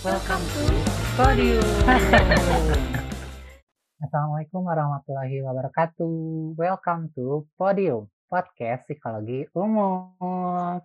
[0.00, 0.64] Welcome to
[1.12, 1.60] Podium.
[4.00, 6.56] Assalamualaikum warahmatullahi wabarakatuh.
[6.56, 10.80] Welcome to Podium, podcast psikologi umum.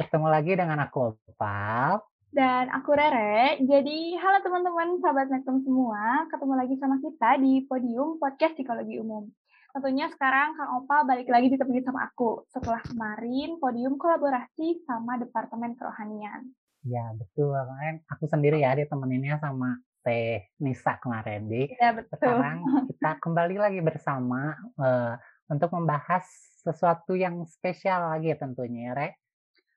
[0.00, 2.08] Bertemu lagi dengan aku Opal.
[2.32, 3.60] Dan aku Rere.
[3.68, 6.24] Jadi, halo teman-teman, sahabat Nektum semua.
[6.32, 9.28] Ketemu lagi sama kita di Podium Podcast Psikologi Umum.
[9.76, 12.48] Tentunya sekarang Kang Opal balik lagi ditemani sama aku.
[12.48, 16.48] Setelah kemarin Podium kolaborasi sama Departemen Kerohanian.
[16.84, 17.56] Ya, betul.
[17.56, 21.48] Kemarin aku sendiri ya ditemeninnya sama Teh Nisa kemarin.
[21.48, 22.20] Di Ya, betul.
[22.20, 22.60] sekarang
[22.92, 25.16] kita kembali lagi bersama eh,
[25.48, 26.24] untuk membahas
[26.60, 29.08] sesuatu yang spesial lagi tentunya ya, Re.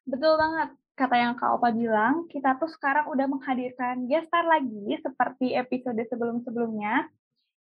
[0.08, 0.76] Betul banget.
[0.98, 7.06] Kata yang Kak Opa bilang, kita tuh sekarang udah menghadirkan gestar lagi seperti episode sebelum-sebelumnya.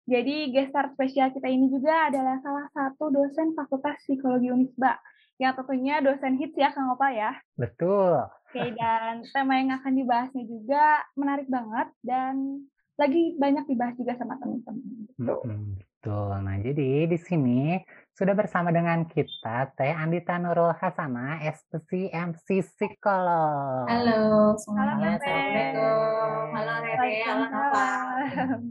[0.06, 5.02] Jadi gestar spesial kita ini juga adalah salah satu dosen Fakultas Psikologi Unisba.
[5.36, 7.36] Yang tentunya dosen hits ya Kang Opa ya.
[7.60, 8.24] Betul.
[8.56, 12.64] Oke, dan tema yang akan dibahasnya juga menarik banget dan
[12.96, 14.80] lagi banyak dibahas juga sama teman-teman.
[14.80, 15.20] Gitu.
[15.20, 16.32] Mm-mm, betul.
[16.40, 17.84] Nah, jadi di sini
[18.16, 23.92] sudah bersama dengan kita Teh Andita Nurul Hasana, SPC MC Psikolog.
[23.92, 25.20] Halo semuanya, Halo.
[25.20, 26.48] Assalamualaikum.
[26.56, 27.88] Halo Rere, halo Nova.
[27.92, 28.62] Waalaikumsalam.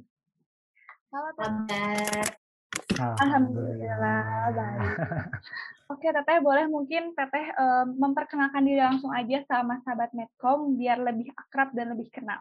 [1.12, 1.44] Halo, Teh.
[1.44, 2.43] Kabar?
[2.98, 4.96] Alhamdulillah, baik.
[5.92, 11.28] Oke, Teteh, boleh mungkin Teteh eh, memperkenalkan diri langsung aja sama sahabat Medcom biar lebih
[11.36, 12.40] akrab dan lebih kenal.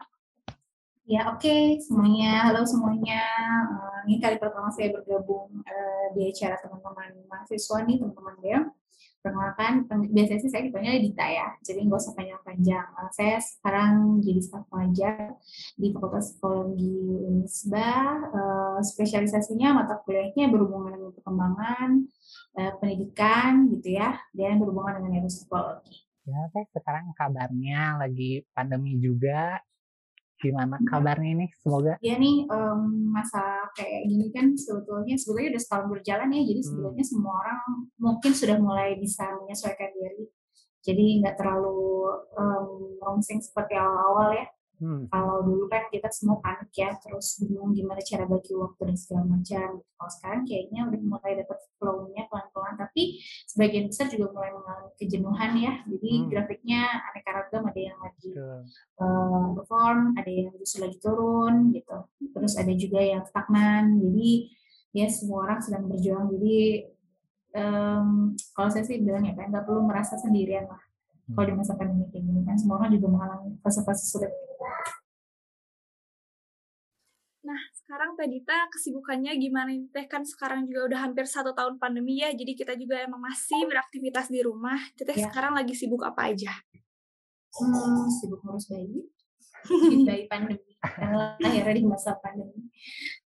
[1.04, 3.20] Ya oke semuanya, halo semuanya.
[3.68, 8.58] Eh, ini kali pertama saya bergabung eh, di acara teman-teman mahasiswa nih, teman-teman dia.
[9.24, 12.86] Perkenalkan, biasanya sih saya dipanggil Dita ya, jadi nggak usah panjang-panjang.
[12.92, 15.40] Eh, saya sekarang jadi staf pengajar
[15.80, 18.20] di Fakultas Psikologi Unisba.
[18.20, 21.90] Eh, spesialisasinya mata kuliahnya berhubungan dengan perkembangan,
[22.60, 26.04] eh, pendidikan gitu ya, dan berhubungan dengan neuropsikologi.
[26.28, 29.56] Ya, Teh, sekarang kabarnya lagi pandemi juga.
[30.44, 31.46] Gimana kabarnya ini?
[31.56, 36.60] Semoga ya nih em, masa kayak gini kan sebetulnya sebetulnya udah setahun berjalan ya jadi
[36.60, 36.68] Hmm.
[36.68, 37.58] sebetulnya semua orang
[37.96, 40.24] mungkin sudah mulai bisa menyesuaikan diri
[40.84, 41.80] jadi nggak terlalu
[42.36, 42.66] em,
[43.00, 44.44] rongsing seperti awal-awal ya
[44.80, 48.96] hmm, kalau dulu kan kita semua panik ya terus bingung gimana cara bagi waktu dan
[48.96, 54.50] segala macam kalau sekarang kayaknya udah mulai dapat flow-nya pelan-pelan tapi sebagian besar juga mulai
[54.52, 56.28] mengalami kejenuhan ya jadi Hmm.
[56.30, 56.80] grafiknya
[57.10, 58.58] aneka ragam ada yang lagi betul.
[59.02, 61.98] eh, perform, ada yang justru lagi turun gitu.
[62.30, 63.98] Terus ada juga yang stagnan.
[63.98, 64.30] Jadi
[64.94, 66.30] ya semua orang sedang berjuang.
[66.30, 66.86] Jadi
[67.54, 68.06] em,
[68.54, 70.82] kalau saya sih bilang ya kan nggak perlu merasa sendirian lah.
[71.24, 74.28] Kalau di masa pandemi kayak gini kan semua orang juga mengalami fase-fase sulit.
[77.44, 80.08] Nah, sekarang Teh Dita kesibukannya gimana nih Teh?
[80.08, 84.32] Kan sekarang juga udah hampir satu tahun pandemi ya, jadi kita juga emang masih beraktivitas
[84.32, 84.80] di rumah.
[84.96, 85.28] Teteh Ya.
[85.28, 86.56] sekarang lagi sibuk apa aja?
[87.60, 89.04] Hmm, sibuk ngurus bayi.
[90.08, 90.72] Bayi pandemi.
[90.80, 92.64] Karena akhirnya di masa pandemi.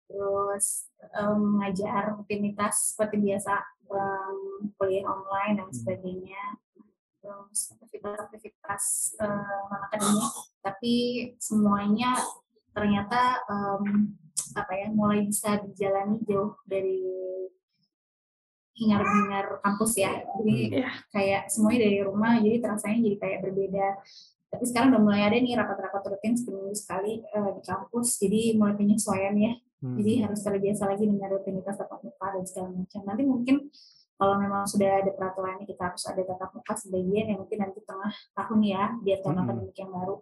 [0.03, 3.55] Terus em, mengajar rutinitas seperti biasa
[3.87, 4.39] em,
[4.75, 6.43] kuliah online dan sebagainya.
[7.23, 8.83] Aktivitas-aktivitas
[9.19, 10.31] eh, non-akademik.
[10.63, 10.93] Tapi
[11.39, 12.15] semuanya
[12.71, 14.15] ternyata em,
[14.55, 17.03] apa ya mulai bisa dijalani jauh dari
[18.79, 20.23] hingar-bingar kampus ya.
[20.39, 20.87] Jadi Iya.
[21.11, 23.87] kayak semuanya dari rumah jadi terasanya jadi kayak berbeda
[24.49, 28.73] tapi sekarang udah mulai ada nih rapat-rapat rutin seminggu sekali eh, di kampus jadi mulai
[28.73, 33.23] penyesuaian ya Hmm, jadi harus terbiasa lagi dengan rutinitas tatap muka dan segala macam nanti
[33.23, 33.55] mungkin
[34.19, 38.11] kalau memang sudah ada peraturannya kita harus ada tatap muka sebagian yang mungkin nanti tengah
[38.35, 40.15] tahun ya biar tahun akademik yang baru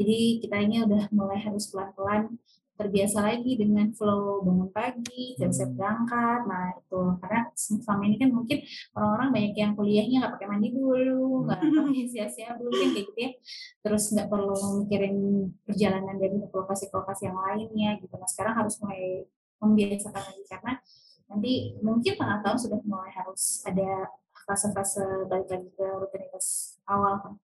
[0.00, 2.38] jadi kita ini udah mulai harus pelan-pelan
[2.80, 5.76] terbiasa lagi dengan flow bangun pagi, siap-siap Hmm.
[5.76, 6.40] berangkat.
[6.48, 8.58] Nah, itu karena selama ini kan mungkin
[8.96, 13.20] orang-orang banyak yang kuliahnya nggak pakai mandi dulu, nggak pakai sia-sia dulu kan kayak gitu
[13.20, 13.30] ya.
[13.84, 15.16] Terus nggak perlu mikirin
[15.68, 18.14] perjalanan dari ke lokasi ke lokasi yang lainnya gitu.
[18.16, 19.28] Nah, sekarang harus mulai
[19.60, 20.72] membiasakan lagi karena
[21.30, 24.10] nanti mungkin tengah tahun sudah mulai harus ada
[24.44, 27.34] fase-fase balik lagi ke rutinitas awal kan.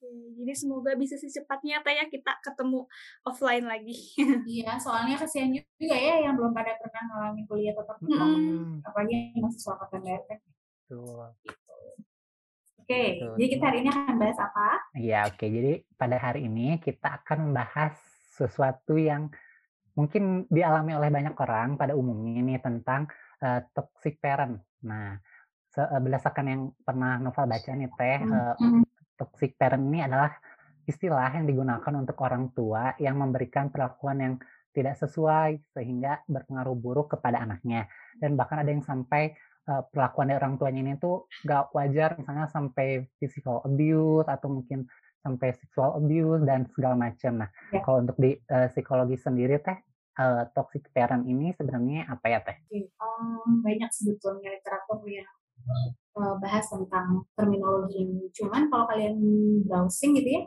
[0.00, 0.08] Oke,
[0.40, 2.88] Jadi semoga bisa secepatnya Teh ya kita ketemu
[3.22, 3.94] offline lagi.
[4.48, 8.18] Iya, soalnya kasihan juga ya yang belum pada pernah ngalamin kuliah tetap muka.
[8.24, 10.38] hmm, Apalagi yang mahasiswa angkatan kan.
[10.42, 11.28] betul.
[12.80, 13.34] Oke, Betul.
[13.38, 14.66] jadi kita hari ini akan bahas apa?
[14.98, 15.46] Ya, oke.
[15.46, 17.94] Jadi pada hari ini kita akan membahas
[18.34, 19.30] sesuatu yang
[20.00, 23.04] mungkin dialami oleh banyak orang pada umumnya ini tentang
[23.44, 24.56] eh, toxic parent.
[24.88, 25.20] Nah,
[25.68, 28.84] se- eh, berdasarkan yang pernah novel baca nih Teh, eh, Hmm,
[29.20, 30.32] toxic parent ini adalah
[30.88, 34.34] istilah yang digunakan untuk orang tua yang memberikan perlakuan yang
[34.72, 37.84] tidak sesuai sehingga berpengaruh buruk kepada anaknya
[38.22, 39.36] dan bahkan ada yang sampai
[39.68, 44.88] eh, perlakuan dari orang tuanya ini tuh gak wajar misalnya sampai physical abuse atau mungkin
[45.20, 47.44] sampai sexual abuse dan segala macam.
[47.44, 47.84] Nah, Ya.
[47.84, 49.76] kalau untuk di uh, psikologi sendiri teh
[50.18, 52.56] uh, toxic parent ini sebenarnya apa ya teh?
[52.98, 55.28] Um, banyak sebetulnya literatur yang
[56.18, 58.26] uh, bahas tentang terminologi ini.
[58.34, 59.16] Cuman kalau kalian
[59.68, 60.42] browsing gitu ya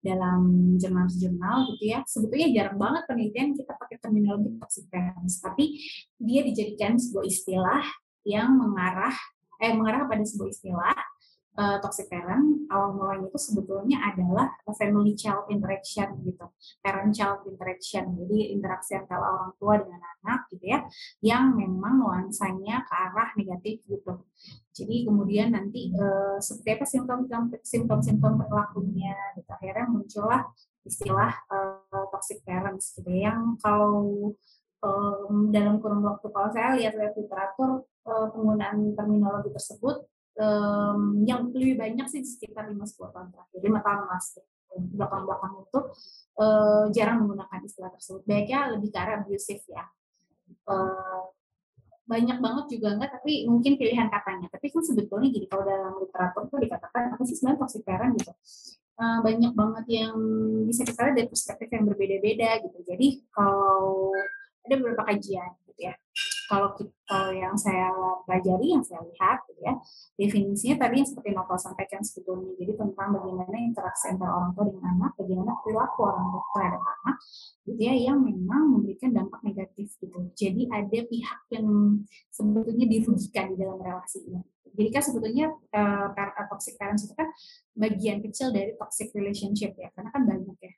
[0.00, 5.76] dalam jurnal-jurnal gitu ya, sebetulnya jarang banget penelitian kita pakai terminologi toxic parents, tapi
[6.16, 7.84] dia dijadikan sebuah istilah
[8.24, 9.12] yang mengarah
[9.60, 10.96] eh mengarah pada sebuah istilah
[11.58, 16.46] uh, toxic parent awal mulanya itu sebetulnya adalah family child interaction gitu.
[16.84, 18.14] Parent child interaction.
[18.14, 20.78] Jadi interaksi antara orang tua dengan anak gitu ya
[21.24, 24.22] yang memang nuansanya ke arah negatif gitu.
[24.70, 26.86] Jadi kemudian nanti uh, seperti apa
[27.64, 29.50] simptom-simptom perilakunya gitu.
[29.50, 30.42] Akhirnya muncullah
[30.86, 34.32] istilah uh, toxic parents gitu ya, yang kalau
[34.80, 40.08] um, dalam kurun waktu kalau saya lihat-lihat literatur uh, penggunaan terminologi tersebut
[40.38, 44.26] um, yang lebih banyak sih sekitar 5-10 tahun terakhir, 5 tahun mas
[44.70, 45.80] belakang-belakang itu
[46.38, 48.22] uh, jarang menggunakan istilah tersebut.
[48.22, 49.84] Baiknya lebih ke arah abusive ya.
[50.66, 51.26] Uh,
[52.06, 54.50] banyak banget juga enggak, tapi mungkin pilihan katanya.
[54.50, 58.32] Tapi kan sebetulnya gini, kalau dalam literatur itu dikatakan apa sih sebenarnya toxic parent gitu.
[59.00, 60.14] Uh, banyak banget yang
[60.68, 62.78] bisa kita lihat dari perspektif yang berbeda-beda gitu.
[62.84, 64.12] Jadi kalau
[64.60, 65.50] ada beberapa kajian
[66.50, 67.94] kalau kita yang saya
[68.26, 69.74] pelajari, yang saya lihat, gitu ya,
[70.18, 74.98] definisinya tadi yang seperti Novel sampaikan sebetulnya, jadi tentang bagaimana interaksi antara orang tua dengan
[74.98, 77.16] anak, bagaimana perilaku orang tua terhadap anak,
[77.70, 80.18] gitu ya, yang memang memberikan dampak negatif gitu.
[80.34, 81.66] Jadi ada pihak yang
[82.34, 84.42] sebetulnya dirugikan di dalam relasi ini.
[84.70, 86.14] Jadi kan sebetulnya uh,
[86.50, 87.26] toxic parents itu kan
[87.74, 90.69] bagian kecil dari toxic relationship ya, karena kan banyak ya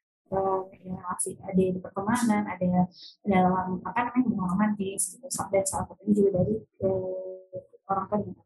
[1.12, 2.88] relasi ada di pertemanan ada
[3.20, 7.60] dalam apa namanya hubungan romantis gitu dan salah satunya juga dari eh,
[7.92, 8.44] orang tua dengan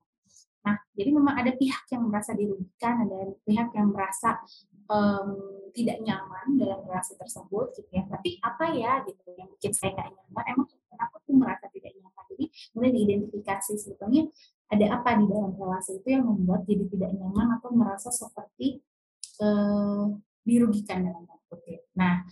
[0.67, 4.43] Nah, jadi memang ada pihak yang merasa dirugikan, ada pihak yang merasa
[4.91, 5.39] um,
[5.71, 8.03] tidak nyaman dalam relasi tersebut, gitu ya.
[8.11, 12.25] Tapi apa ya, gitu, yang bikin saya nggak nyaman, emang kenapa tuh merasa tidak nyaman?
[12.35, 14.27] Jadi, mulai diidentifikasi sebetulnya
[14.67, 18.83] ada apa di dalam relasi itu yang membuat jadi tidak nyaman atau merasa seperti
[19.39, 20.11] uh,
[20.43, 21.87] dirugikan dalam kutip.
[21.95, 22.27] Nah,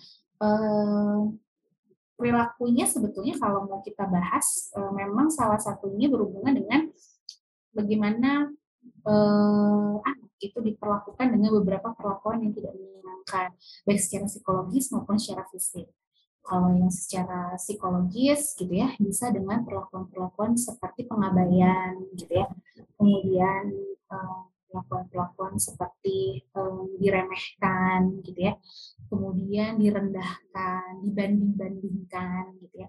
[2.14, 6.80] perilakunya sebetulnya kalau mau kita bahas, eh, memang salah satunya berhubungan dengan
[7.74, 8.48] bagaimana
[9.04, 13.56] eh, anak itu diperlakukan dengan beberapa perlakuan yang tidak menyenangkan,
[13.88, 15.88] baik secara psikologis maupun secara fisik.
[16.44, 22.48] Kalau yang secara psikologis gitu ya, bisa dengan perlakuan-perlakuan seperti pengabaian gitu ya,
[23.00, 23.72] kemudian
[24.12, 24.40] eh,
[24.74, 28.58] perlakuan-perlakuan seperti um, diremehkan gitu ya,
[29.06, 32.88] kemudian direndahkan, dibanding-bandingkan gitu ya.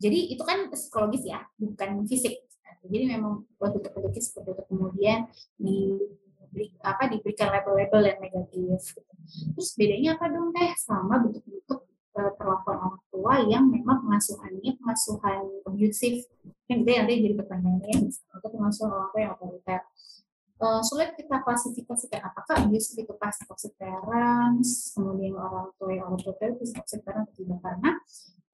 [0.00, 2.40] Jadi itu kan psikologis ya, bukan fisik.
[2.88, 5.28] Jadi memang terbentuk seperti itu kemudian
[5.60, 5.92] di
[6.80, 8.96] apa diberikan label-label yang negatif.
[8.96, 9.12] Gitu.
[9.52, 11.84] Terus bedanya apa dong teh sama bentuk-bentuk
[12.16, 16.24] uh, perlakuan orang tua yang memang pengasuhannya pengasuhan abusive
[16.68, 19.80] yang gitu ya nanti jadi pertanyaannya atau pengasuhan orang tua yang otoriter
[20.60, 26.20] uh, sulit kita klasifikasikan apakah abuse itu pasti toxic parents, kemudian orang tua yang orang
[26.20, 27.58] tua itu toxic parents atau tidak.
[27.62, 27.90] Karena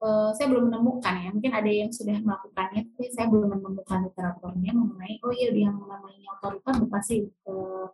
[0.05, 4.73] uh, saya belum menemukan ya mungkin ada yang sudah melakukannya tapi saya belum menemukan literaturnya
[4.77, 7.89] mengenai oh iya yang namanya otoriter pasti uh,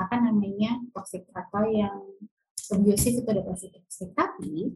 [0.00, 2.00] apa namanya toxic atau yang
[2.70, 4.08] abusive itu ada pasti toxic.
[4.14, 4.70] Tapi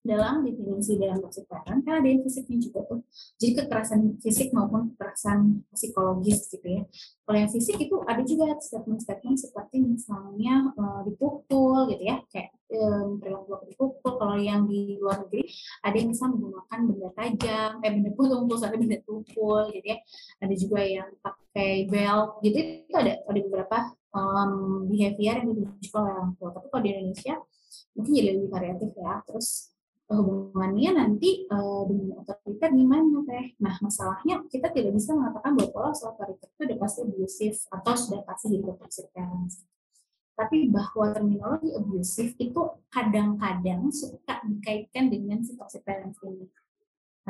[0.00, 3.00] dalam definisi dalam toxic parent kan ada yang fisiknya juga tuh.
[3.36, 6.82] Jadi kekerasan fisik maupun kekerasan psikologis gitu ya.
[7.28, 13.20] Kalau yang fisik itu ada juga statement-statement seperti misalnya uh, dipukul gitu ya kayak um,
[13.20, 14.12] perilaku dipukul.
[14.16, 15.44] Kalau yang di luar negeri
[15.84, 19.98] ada yang bisa menggunakan benda tajam eh benda tumpul ada benda tumpul gitu ya.
[20.40, 22.56] Ada juga yang pakai belt gitu
[22.88, 23.78] itu ada ada beberapa
[24.16, 26.48] um, behavior yang ditunjukkan oleh orang tua.
[26.56, 27.34] Tapi kalau di Indonesia
[27.94, 29.12] mungkin jadi lebih variatif ya.
[29.28, 29.69] Terus
[30.10, 33.54] hubungannya nanti uh, dengan otoriter gimana teh?
[33.62, 38.20] Nah masalahnya kita tidak bisa mengatakan bahwa pola otoriter itu sudah pasti abusive atau sudah
[38.26, 39.54] pasti jadi toxic parents.
[40.34, 46.50] Tapi bahwa terminologi abusive itu kadang-kadang suka dikaitkan dengan si toxic ini.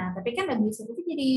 [0.01, 1.31] Nah tapi kan abusive itu jadi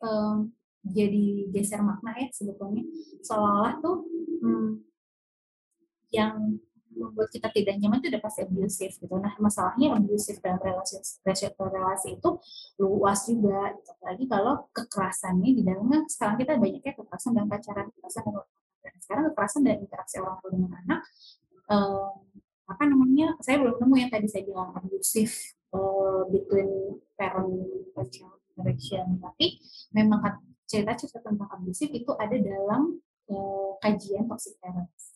[0.00, 0.48] um,
[0.86, 2.86] jadi geser makna ya sebetulnya
[3.26, 4.06] seolah-olah tuh
[4.40, 4.70] hmm,
[6.14, 6.62] yang
[6.96, 9.14] membuat kita tidak nyaman itu udah pasti abusive gitu.
[9.20, 12.30] Nah masalahnya abusive dalam relasi relasi itu
[12.80, 13.76] luas juga.
[13.76, 13.88] Gitu.
[14.00, 18.24] Apalagi kalau kekerasannya di dalamnya sekarang kita banyaknya kekerasan dan pacaran, kekerasan
[18.86, 21.00] dan sekarang kekerasan dan interaksi orang tua dengan anak
[21.70, 22.14] um,
[22.66, 25.34] apa namanya saya belum nemu yang tadi saya bilang abusive
[25.74, 27.50] uh, between parent
[27.94, 29.58] and child interaction tapi
[29.94, 30.22] memang
[30.66, 32.98] cerita-cerita tentang abusive itu ada dalam
[33.30, 35.15] uh, kajian toxic parents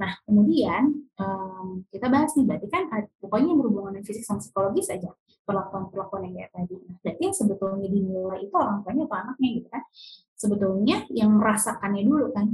[0.00, 2.88] Nah, kemudian um, kita bahas nih, berarti kan
[3.20, 5.12] pokoknya berhubungan dengan fisik sama psikologis saja
[5.44, 6.76] perlakuan-perlakuan yang kayak tadi.
[6.88, 9.82] Nah, berarti yang sebetulnya dinilai itu orang tuanya atau anaknya gitu kan.
[10.40, 12.46] Sebetulnya yang merasakannya dulu kan,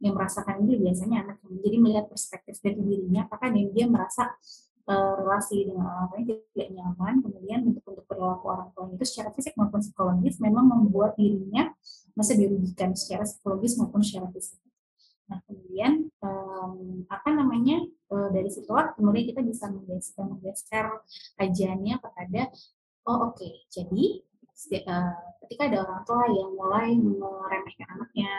[0.00, 1.36] yang merasakan dulu biasanya anak.
[1.44, 4.32] Jadi melihat perspektif dari dirinya, apakah dia, dia merasa
[4.88, 6.26] uh, relasi dengan orang tuanya
[6.56, 11.12] tidak nyaman, kemudian untuk untuk perilaku orang tuanya itu secara fisik maupun psikologis memang membuat
[11.20, 11.76] dirinya
[12.16, 14.56] masih dirugikan secara psikologis maupun secara fisik.
[15.26, 17.82] Nah, kemudian um, apa namanya
[18.14, 20.86] uh, dari situ kemudian kita bisa menggeser, menggeser
[21.34, 22.46] kajiannya kepada
[23.10, 24.22] oh oke okay, jadi
[24.86, 25.14] uh,
[25.46, 28.30] ketika ada orang tua yang mulai meremehkan anaknya,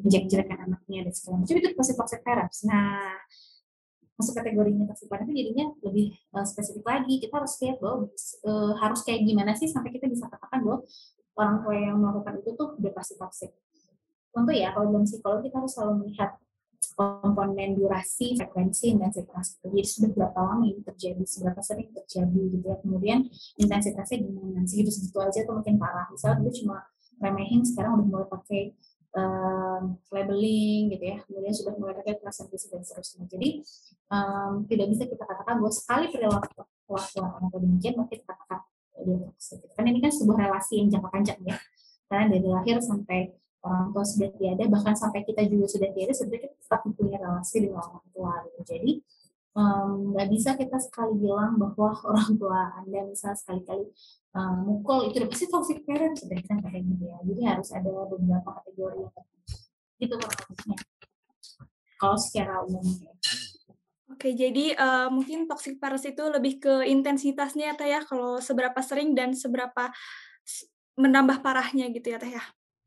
[0.00, 2.58] menjelek-jelekan anaknya dan segala macam itu pasti toxic parents.
[2.64, 3.18] Nah,
[4.14, 7.14] masuk kategorinya toxic parents itu jadinya lebih uh, spesifik lagi.
[7.20, 7.96] Kita harus lihat bahwa
[8.46, 10.78] uh, harus kayak gimana sih sampai kita bisa katakan bahwa
[11.34, 13.50] orang tua yang melakukan itu tuh udah pasti toxic
[14.34, 16.30] tentu ya kalau dalam psikologi kita harus selalu melihat
[16.94, 19.58] komponen durasi, frekuensi, intensitas.
[19.64, 22.76] Jadi sudah berapa lama ini terjadi, seberapa sering terjadi gitu ya.
[22.78, 23.18] Kemudian
[23.58, 26.06] intensitasnya gimana, segitu-segitu aja tuh mungkin parah.
[26.12, 26.76] Misalnya dulu cuma
[27.18, 28.62] remehin, sekarang udah mulai pakai
[29.16, 31.16] um, labeling gitu ya.
[31.26, 32.14] Kemudian sudah mulai pakai
[32.52, 33.24] fisik dan seterusnya.
[33.26, 33.48] Jadi
[34.12, 36.46] um, tidak bisa kita katakan bahwa sekali perilaku
[36.86, 38.60] orang tua demikian, maka kita katakan
[39.04, 39.58] dia toxic.
[39.74, 41.56] Karena ini kan sebuah relasi yang jangka panjang ya.
[42.06, 46.52] Karena dari lahir sampai orang tua sudah tiada, bahkan sampai kita juga sudah tiada, sebenarnya
[46.52, 48.32] kita tetap punya relasi dengan orang tua.
[48.44, 48.60] Gitu.
[48.68, 48.92] Jadi
[49.54, 53.86] nggak um, bisa kita sekali bilang bahwa orang tua anda misalnya sekali-kali
[54.34, 57.86] um, mukul itu udah pasti toxic parent sudah kita kayak gitu ya jadi harus ada
[57.86, 59.14] beberapa kategori yang
[60.02, 60.42] itu kurang
[61.94, 63.14] kalau secara umum ya.
[64.12, 68.76] Oke, jadi uh, mungkin toxic parents itu lebih ke intensitasnya ya Teh ya, kalau seberapa
[68.84, 69.88] sering dan seberapa
[71.00, 72.44] menambah parahnya gitu ya Teh ya?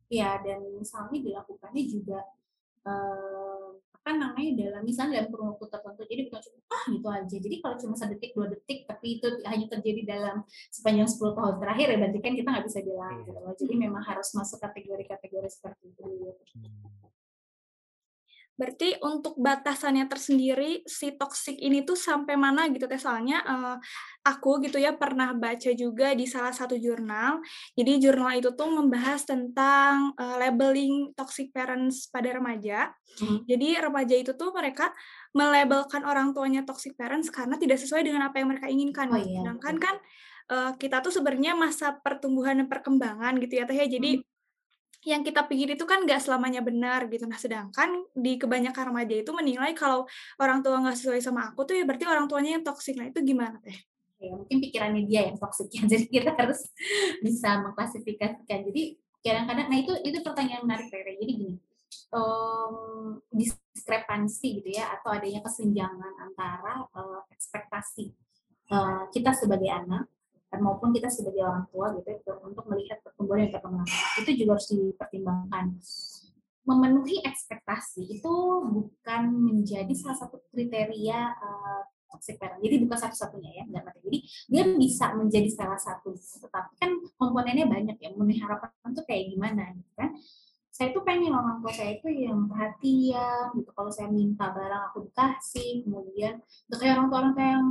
[0.07, 2.19] Ya dan misalnya dilakukannya juga
[2.87, 3.67] eh,
[4.07, 7.55] apa namanya dalam misalnya dalam kurun waktu tertentu jadi bukan cuma ah gitu aja jadi
[7.59, 11.97] kalau cuma sedetik dua detik tapi itu hanya terjadi dalam sepanjang 10 tahun terakhir ya
[11.99, 13.27] berarti kan kita nggak bisa bilang iya.
[13.27, 17.07] gitu loh jadi memang harus masuk kategori-kategori seperti itu hmm.
[18.57, 23.77] Berarti untuk batasannya tersendiri si toxic ini tuh sampai mana gitu teh soalnya uh,
[24.25, 27.37] aku gitu ya pernah baca juga di salah satu jurnal.
[27.77, 32.89] Jadi jurnal itu tuh membahas tentang uh, labeling toxic parents pada remaja.
[33.21, 33.45] Hmm.
[33.45, 34.89] Jadi remaja itu tuh mereka
[35.37, 39.13] melabelkan orang tuanya toxic parents karena tidak sesuai dengan apa yang mereka inginkan.
[39.13, 39.45] Oh, iya.
[39.45, 39.95] Sedangkan kan
[40.49, 43.85] uh, kita tuh sebenarnya masa pertumbuhan dan perkembangan gitu ya teh ya.
[43.85, 44.35] Jadi hmm
[45.06, 47.30] yang kita pikir itu kan nggak selamanya benar gitu.
[47.30, 50.10] Nah, sedangkan di kebanyakan remaja itu menilai kalau
[50.42, 52.98] orang tua nggak sesuai sama aku tuh ya berarti orang tuanya yang toksik.
[52.98, 53.77] Nah, itu gimana teh?
[54.18, 55.86] Ya, mungkin pikirannya dia yang toksik ya.
[55.92, 56.66] Jadi kita harus
[57.22, 58.60] bisa mengklasifikasikan.
[58.74, 61.13] Jadi kadang-kadang, nah itu itu pertanyaan menarik Rere.
[61.22, 61.56] Jadi gini,
[62.10, 68.10] um, diskrepansi gitu ya, atau adanya kesenjangan antara uh, ekspektasi
[68.72, 70.10] uh, kita sebagai anak
[70.56, 72.08] maupun kita sebagai orang tua gitu
[72.44, 73.88] untuk melihat pertumbuhan dan perkembangan
[74.24, 75.66] itu juga harus dipertimbangkan
[76.68, 78.36] memenuhi ekspektasi itu
[78.68, 81.84] bukan menjadi salah satu kriteria uh.
[82.63, 88.00] Jadi bukan satu-satunya ya, enggak Jadi dia bisa menjadi salah satu, tetapi kan komponennya banyak
[88.00, 88.10] ya.
[88.16, 90.10] Memenuhi harapan itu kayak gimana gitu kan?
[90.77, 93.69] Saya tuh pengen orang tua saya itu yang perhatian gitu.
[93.74, 96.38] Kalau saya minta barang aku dikasih kemudian
[96.69, 97.67] untuk kayak orang tua orang tua yang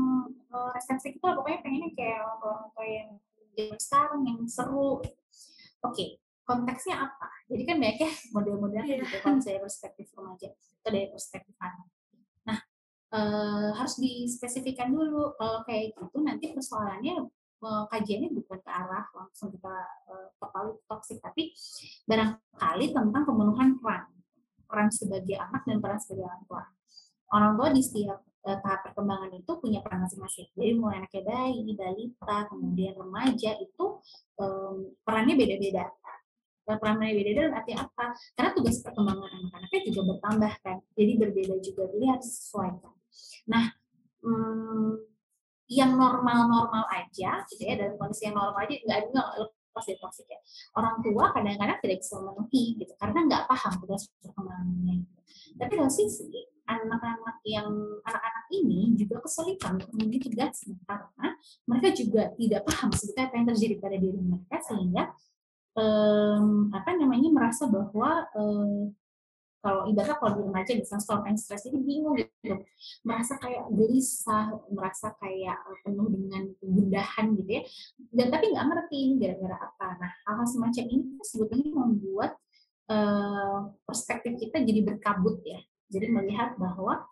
[0.50, 3.10] uh, resepsi itu pokoknya pengennya kayak orang tua orang tua yang
[3.54, 4.90] zaman sekarang yang seru.
[4.98, 5.06] Oke
[5.86, 6.08] okay,
[6.42, 7.30] konteksnya apa?
[7.46, 9.02] Jadi kan banyak ya model-modelnya yeah.
[9.06, 10.48] gitu kalau saya perspektif remaja.
[10.50, 11.88] Itu dari perspektif anak.
[12.42, 12.58] Nah
[13.14, 15.30] uh, harus dispesifikkan dulu.
[15.38, 17.22] Kalau kayak gitu nanti persoalannya
[17.66, 19.74] kajiannya bukan ke arah langsung kita
[20.06, 21.50] uh, total toksik, tapi
[22.56, 24.08] barangkali tentang pemenuhan peran
[24.66, 26.64] peran sebagai anak dan peran sebagai orang tua.
[27.30, 30.48] Orang tua di setiap uh, tahap perkembangan itu punya peran masing-masing.
[30.56, 33.84] Jadi mulai anaknya bayi, balita, kemudian remaja itu
[34.40, 35.86] um, perannya beda-beda.
[36.66, 38.04] Perannya beda-beda dan apa?
[38.34, 40.76] Karena tugas perkembangan anak-anaknya juga bertambah kan.
[40.98, 42.94] Jadi berbeda juga, jadi harus sesuaikan.
[43.46, 43.64] Nah,
[44.26, 44.98] um,
[45.70, 49.22] yang normal-normal aja gitu ya dalam kondisi yang normal aja nggak ada
[49.84, 50.40] dari toksik ya
[50.80, 55.20] orang tua kadang-kadang tidak bisa memenuhi gitu karena nggak paham tugas perkembangannya gitu.
[55.60, 56.28] tapi kalau sisi
[56.66, 57.68] anak-anak yang
[58.02, 61.28] anak-anak ini juga kesulitan untuk memenuhi tugasnya karena
[61.68, 65.02] mereka juga tidak paham sebetulnya apa yang terjadi pada diri mereka sehingga
[65.76, 68.90] um, apa namanya merasa bahwa um,
[69.60, 72.54] kalau ibaratnya kalau di remaja misalnya storm and stress ini bingung gitu.
[73.02, 77.62] Merasa kayak gelisah merasa kayak eh, penuh dengan kegundahan gitu ya.
[78.14, 79.88] Dan tapi nggak ngerti ini gara-gara apa.
[79.98, 82.32] Nah hal-hal semacam ini kan sebetulnya membuat
[82.92, 85.60] uh, perspektif kita jadi berkabut ya.
[85.90, 87.06] Jadi melihat bahwa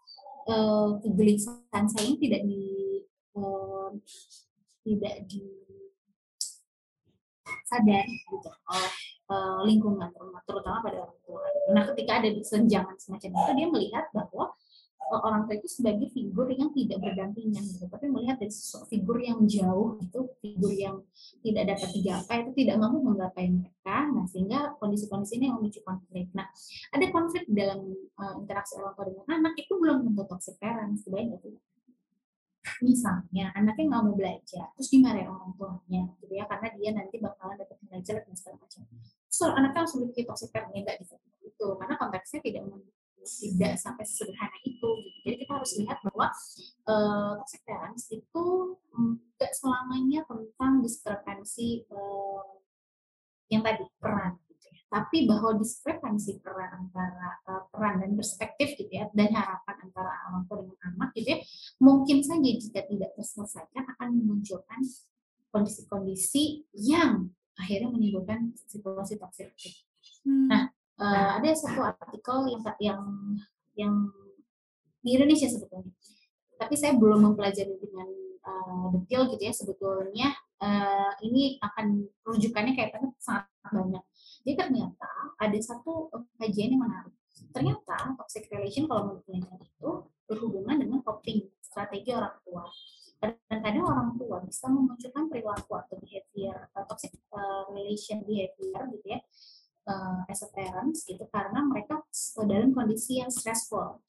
[0.51, 2.63] uh, kegelisahan saya ini tidak di
[4.85, 5.64] tidak di
[7.65, 8.93] sadar gitu oleh
[9.29, 10.09] uh, lingkungan
[10.45, 11.43] terutama pada orang tua.
[11.73, 14.53] Nah, ketika ada senjangan semacam itu dia melihat bahwa
[15.05, 19.45] orang tua itu sebagai figur yang tidak berdampingan gitu, tapi melihat dari sosok figur yang
[19.45, 20.97] jauh itu figur yang
[21.45, 23.97] tidak dapat digapai itu tidak mampu menggapai mereka.
[24.17, 26.33] Nah sehingga kondisi-kondisi ini yang memicu konflik.
[26.33, 26.49] Nah
[26.97, 31.37] ada konflik dalam uh, interaksi orang tua dengan anak itu belum tentu toxic parent sebaiknya
[31.37, 31.53] itu
[32.81, 37.57] misalnya anaknya nggak mau belajar terus dimarahin orang tuanya gitu ya karena dia nanti bakalan
[37.61, 38.81] dapat nilai jelek dan segala macam
[39.29, 42.63] so anaknya langsung dipikir toxic parent ya nggak bisa itu karena konteksnya tidak
[43.25, 44.89] tidak sampai sesederhana itu gitu.
[45.25, 46.27] jadi kita harus lihat bahwa
[46.89, 48.45] uh, parents itu
[48.93, 49.17] mm,
[49.53, 52.61] selamanya tentang diskrepansi uh,
[53.49, 54.44] yang tadi peran ya.
[54.95, 60.47] Tapi bahwa diskrepansi peran antara uh, peran dan perspektif gitu ya dan harapan antara orang
[60.47, 61.39] tua dengan anak gitu ya
[61.83, 64.87] mungkin saja jika tidak terselesaikan akan memunculkan
[65.51, 69.51] kondisi-kondisi yang akhirnya menimbulkan situasi toksik.
[70.27, 70.51] Hmm.
[70.51, 70.63] Nah,
[71.03, 73.03] uh, ada satu artikel yang yang
[73.75, 73.95] yang
[75.03, 75.91] di Indonesia sebetulnya
[76.55, 78.09] tapi saya belum mempelajari dengan
[78.47, 80.29] uh, detail gitu ya sebetulnya
[80.63, 84.05] uh, ini akan rujukannya kayaknya sangat banyak
[84.45, 85.11] jadi ternyata
[85.41, 87.17] ada satu kajian yang menarik.
[87.51, 89.91] Ternyata toxic relation kalau menurut penelitian itu
[90.29, 92.65] berhubungan dengan coping strategi orang tua.
[93.19, 99.21] Kadang-kadang orang tua bisa memunculkan perilaku atau behavior uh, toxic uh, relation behavior gitu ya
[100.33, 102.01] as a parents gitu karena mereka
[102.49, 104.01] dalam kondisi yang stressful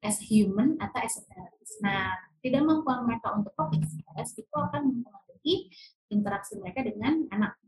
[0.00, 1.76] as a human atau as a parents.
[1.84, 5.68] Nah, tidak mampu mereka untuk coping stress itu akan mempengaruhi
[6.08, 7.60] interaksi mereka dengan anak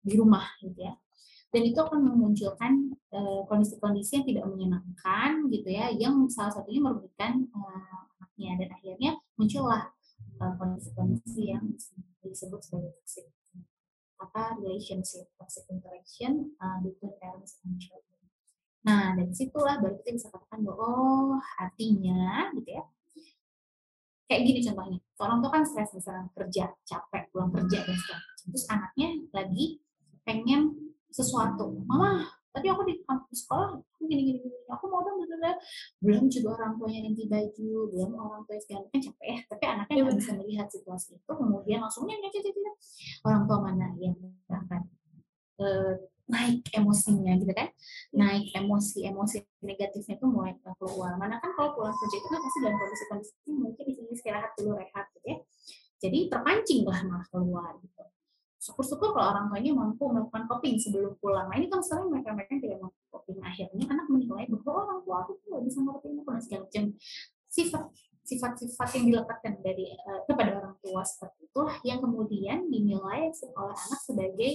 [0.00, 0.94] di rumah gitu ya.
[1.50, 7.42] Dan itu akan memunculkan uh, kondisi-kondisi yang tidak menyenangkan gitu ya, yang salah satunya merugikan
[7.50, 9.90] uh, anaknya dan akhirnya muncullah
[10.38, 11.64] kondisi-kondisi uh, yang
[12.22, 13.26] disebut sebagai toxic
[14.20, 18.20] apa relationship toxic interaction uh, between parents and children.
[18.84, 22.84] Nah dari situlah baru kita bisa katakan bahwa oh artinya gitu ya
[24.30, 28.64] kayak gini contohnya orang tua kan stres misalnya kerja capek pulang kerja dan segala terus
[28.70, 29.66] anaknya lagi
[30.30, 30.78] pengen
[31.10, 31.82] sesuatu.
[31.90, 35.54] Mama tapi aku di kampus sekolah aku gini gini gini aku mau dong bener
[36.02, 39.38] belum juga orang tuanya ganti baju belum orang tua segala kan capek ya.
[39.50, 42.18] Tapi anaknya nggak bisa melihat situasi itu kemudian langsungnya
[43.26, 44.14] orang tua mana yang
[44.50, 44.82] akan
[45.62, 45.94] uh,
[46.30, 47.68] naik emosinya gitu kan?
[48.14, 51.18] Naik emosi emosi negatifnya itu mulai keluar.
[51.18, 54.50] Mana kan kalau pulang kerja itu kan pasti dalam kondisi kondisi mungkin di sini istirahat
[54.58, 55.38] dulu rehat gitu ya.
[56.00, 58.02] Jadi terpancing lah malah keluar gitu
[58.60, 61.48] syukur-syukur kalau orang tuanya mampu melakukan coping sebelum pulang.
[61.48, 63.40] Nah ini kan sering mereka-mereka tidak mampu coping.
[63.40, 66.84] Akhirnya anak menilai bahwa orang tua aku tuh bisa coping aku dan segala macam.
[67.50, 67.84] Sifat
[68.20, 74.00] sifat-sifat yang dilekatkan dari uh, kepada orang tua seperti itu yang kemudian dinilai oleh anak
[74.04, 74.52] sebagai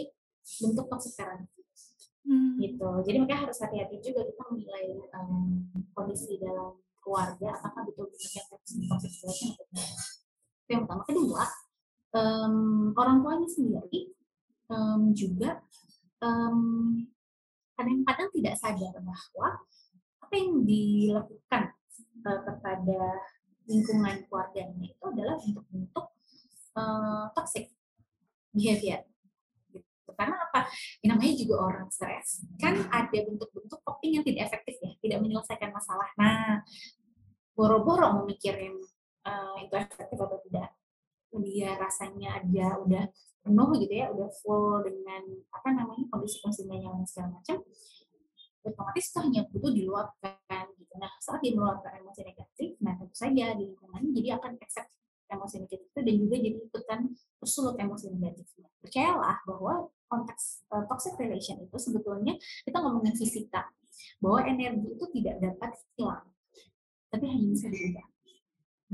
[0.62, 1.66] bentuk toxic parenting.
[2.26, 2.58] Hmm.
[2.58, 2.90] gitu.
[3.06, 5.62] Jadi mereka harus hati-hati juga kita menilai um,
[5.94, 9.68] kondisi dalam keluarga apakah betul-betul toxic parenting atau tidak.
[10.66, 11.44] Yang pertama, kedua,
[12.16, 12.56] um,
[12.96, 14.16] orang tuanya sendiri
[14.72, 15.60] um, juga
[16.24, 17.04] um,
[17.76, 19.50] kadang-kadang tidak sadar bahwa
[20.24, 21.64] apa yang dilakukan
[22.24, 23.00] uh, kepada
[23.68, 26.06] lingkungan keluarganya itu adalah bentuk-bentuk
[26.80, 27.76] uh, toxic
[28.56, 29.04] behavior.
[29.74, 30.12] Gitu.
[30.16, 30.72] Karena apa?
[31.04, 32.46] Yang namanya juga orang stres.
[32.62, 36.08] Kan ada bentuk-bentuk coping yang tidak efektif ya, tidak menyelesaikan masalah.
[36.16, 36.64] Nah,
[37.58, 38.80] boro-boro memikirin
[39.28, 40.75] uh, itu efektif atau tidak
[41.44, 43.04] dia rasanya ada udah
[43.46, 45.22] penuh gitu ya, udah full dengan
[45.54, 47.62] apa namanya kondisi-kondisi yang segala macam,
[48.66, 50.94] otomatis itu hanya butuh diluapkan gitu.
[50.98, 54.90] Nah saat dia meluapkan emosi negatif, nah tentu saja di lingkungannya jadi akan accept
[55.26, 57.00] emosi negatif itu dan juga jadi ikutan
[57.42, 58.70] tersulut emosi negatifnya.
[58.82, 59.74] Percayalah bahwa
[60.06, 63.70] konteks uh, toxic relation itu sebetulnya kita ngomongin fisika,
[64.22, 66.26] bahwa energi itu tidak dapat hilang,
[67.10, 68.15] tapi hanya bisa diubah.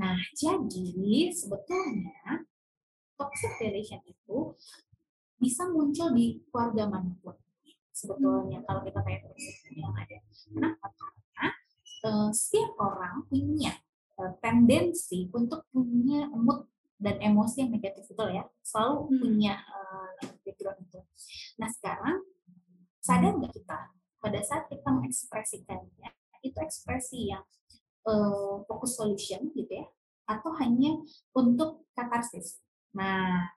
[0.02, 2.42] Nah, jadi sebetulnya
[3.14, 4.58] toxic relation itu
[5.38, 7.38] bisa muncul di keluarga mana pun.
[7.94, 9.30] Sebetulnya kalau kita tanya
[9.70, 10.18] yang ada.
[10.26, 10.86] Kenapa?
[10.98, 11.46] Karena
[12.02, 13.78] uh, setiap orang punya
[14.18, 16.66] uh, tendensi untuk punya mood
[16.98, 18.42] dan emosi yang negatif itu ya.
[18.66, 19.18] Selalu hmm.
[19.22, 20.10] punya uh,
[20.42, 21.00] background itu.
[21.62, 22.26] Nah, sekarang
[22.98, 23.78] sadar nggak kita
[24.18, 26.10] pada saat kita mengekspresikannya
[26.42, 27.46] itu ekspresi yang
[28.06, 29.86] uh, fokus solution gitu ya
[30.26, 31.02] atau hanya
[31.34, 32.62] untuk katarsis.
[32.94, 33.52] Nah,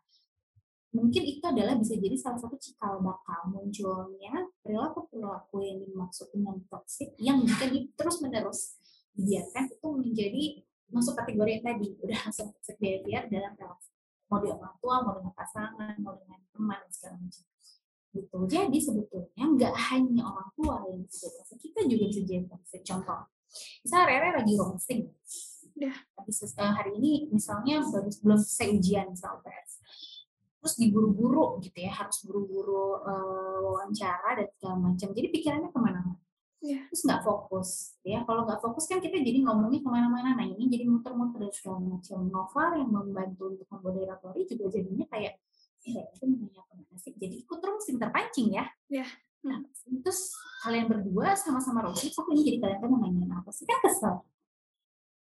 [0.96, 7.12] mungkin itu adalah bisa jadi salah satu cikal bakal munculnya perilaku-perilaku yang dimaksud dengan toksik
[7.20, 7.68] yang jika
[8.00, 8.80] terus menerus
[9.16, 10.44] dibiarkan itu menjadi
[10.92, 13.92] masuk kategori yang tadi udah langsung toxic dalam relasi.
[14.26, 17.46] Mau di orang tua mau dengan pasangan mau dengan teman dan segala macam.
[18.16, 18.38] Gitu.
[18.48, 22.82] Jadi sebetulnya nggak hanya orang tua yang toxic kita juga bisa jadi toxic.
[22.88, 23.35] Contoh
[23.86, 25.02] misalnya Rere lagi roasting.
[25.76, 25.92] Ya.
[26.16, 29.84] habis uh, hari ini misalnya baru belum selesai ujian misal UTS
[30.66, 35.14] terus diburu-buru gitu ya harus buru-buru uh, wawancara dan segala macam.
[35.14, 36.18] Jadi pikirannya ke mana-mana.
[36.66, 36.90] Iya.
[36.90, 37.70] terus nggak fokus
[38.02, 38.26] ya.
[38.26, 40.34] Kalau nggak fokus kan kita jadi ngomongnya ke mana-mana.
[40.34, 42.18] Nah ini jadi muter-muter dan segala macam.
[42.26, 45.38] Novel yang membantu untuk memoderatori juga jadinya kayak
[45.86, 47.14] ya itu namanya apa sih?
[47.14, 48.66] Jadi ikut terus yang terpancing ya.
[48.90, 49.06] Iya.
[49.46, 49.62] Nah
[50.02, 50.34] terus
[50.66, 53.70] kalian berdua sama-sama roasting kok ini jadi kalian tuh nanyain apa sih?
[53.70, 54.16] Kan kesel.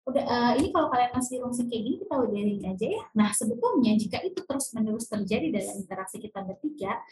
[0.03, 3.03] Udah eh, ini kalau kalian masih roasting kayak gini kita udahin aja ya.
[3.15, 7.03] Nah sebetulnya jika itu terus menerus terjadi dalam interaksi kita bertiga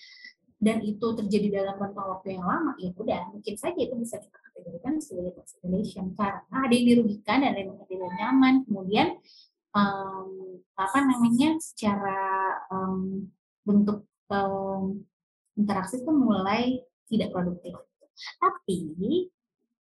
[0.61, 4.37] dan itu terjadi dalam rentang waktu yang lama ya udah mungkin saja itu bisa kita
[4.37, 6.05] kategorikan sebagai toxic relation.
[6.15, 8.53] Karena ada yang dirugikan dan ada yang tidak nyaman.
[8.67, 9.07] Kemudian
[9.73, 10.29] em,
[10.77, 12.21] apa namanya secara
[12.69, 13.27] em,
[13.63, 15.01] bentuk em,
[15.57, 17.75] interaksi itu mulai tidak produktif
[18.39, 18.79] tapi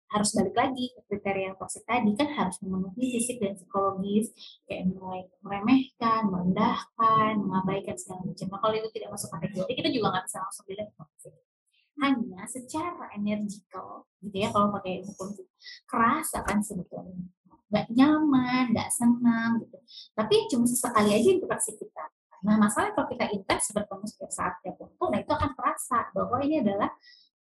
[0.07, 4.31] harus balik lagi ke kriteria yang toxic tadi kan harus memenuhi fisik dan psikologis
[4.71, 8.47] kayak mulai meremehkan, merendahkan, mengabaikan segala macam.
[8.47, 11.35] Nah kalau itu tidak masuk kategori kita juga nggak bisa langsung bilang toxic.
[11.97, 15.35] Hanya secara energikal gitu ya kalau pakai hukum
[15.91, 17.27] kerasa kan sebetulnya
[17.67, 19.79] nggak nyaman, nggak senang gitu.
[20.15, 22.05] Tapi cuma sesekali aja interaksi kita.
[22.47, 26.37] Nah masalahnya kalau kita intens bertemu setiap saat tiap waktu, nah itu akan terasa bahwa
[26.47, 26.91] ini adalah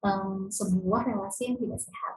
[0.07, 2.15] em, sebuah relasi yang tidak sehat.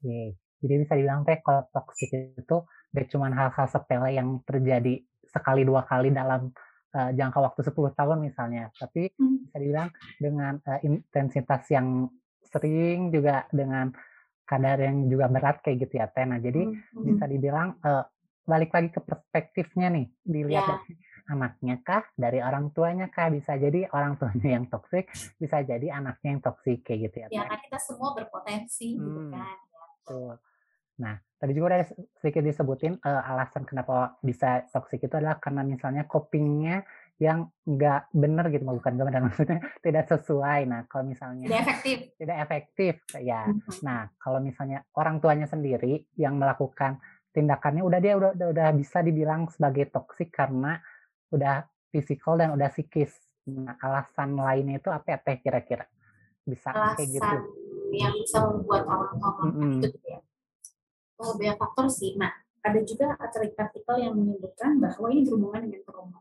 [0.00, 2.56] Oke, jadi bisa dibilang teh kalau toxic itu
[2.92, 6.52] gak cuma hal-hal sepele yang terjadi sekali dua kali dalam
[6.94, 9.44] eh, jangka waktu 10 tahun misalnya, tapi Hmm.
[9.44, 9.88] bisa dibilang
[10.20, 12.06] dengan eh, intensitas yang
[12.46, 13.90] sering juga dengan
[14.44, 16.24] kadar yang juga berat kayak gitu ya Teh.
[16.28, 17.02] Nah, jadi Hmm.
[17.02, 18.04] bisa dibilang eh,
[18.44, 20.76] balik lagi ke perspektifnya nih, dilihat Ya.
[20.76, 25.86] dari anaknya kah, dari orang tuanya kah, bisa jadi orang tuanya yang toksik, bisa jadi
[25.90, 29.32] anaknya yang toksik kayak gitu ya ya kan kita semua berpotensi gitu Hmm.
[29.32, 29.56] kan
[30.04, 30.36] Betul.
[30.94, 31.80] Nah, tadi juga udah
[32.14, 36.84] sedikit disebutin eh, alasan kenapa bisa toksik itu adalah karena misalnya copingnya
[37.16, 40.68] yang nggak bener gitu, bukan nggak benar maksudnya tidak sesuai.
[40.68, 43.42] Nah, kalau misalnya tidak efektif tidak efektif, ya.
[43.80, 47.00] Nah, kalau misalnya orang tuanya sendiri yang melakukan
[47.34, 50.78] tindakannya udah dia udah udah, udah bisa dibilang sebagai toksik karena
[51.34, 53.10] udah fisikal dan udah psikis.
[53.50, 55.84] Nah, alasan lainnya itu apa ya teh kira-kira?
[56.46, 57.26] Bisa kayak gitu.
[57.26, 59.78] alasan yang bisa membuat orang tua melakukan Mm-mm.
[59.78, 60.20] itu gitu ya
[61.22, 62.30] oh, banyak faktor sih nah
[62.64, 66.20] ada juga artikel yang menyebutkan bahwa ini berhubungan dengan trauma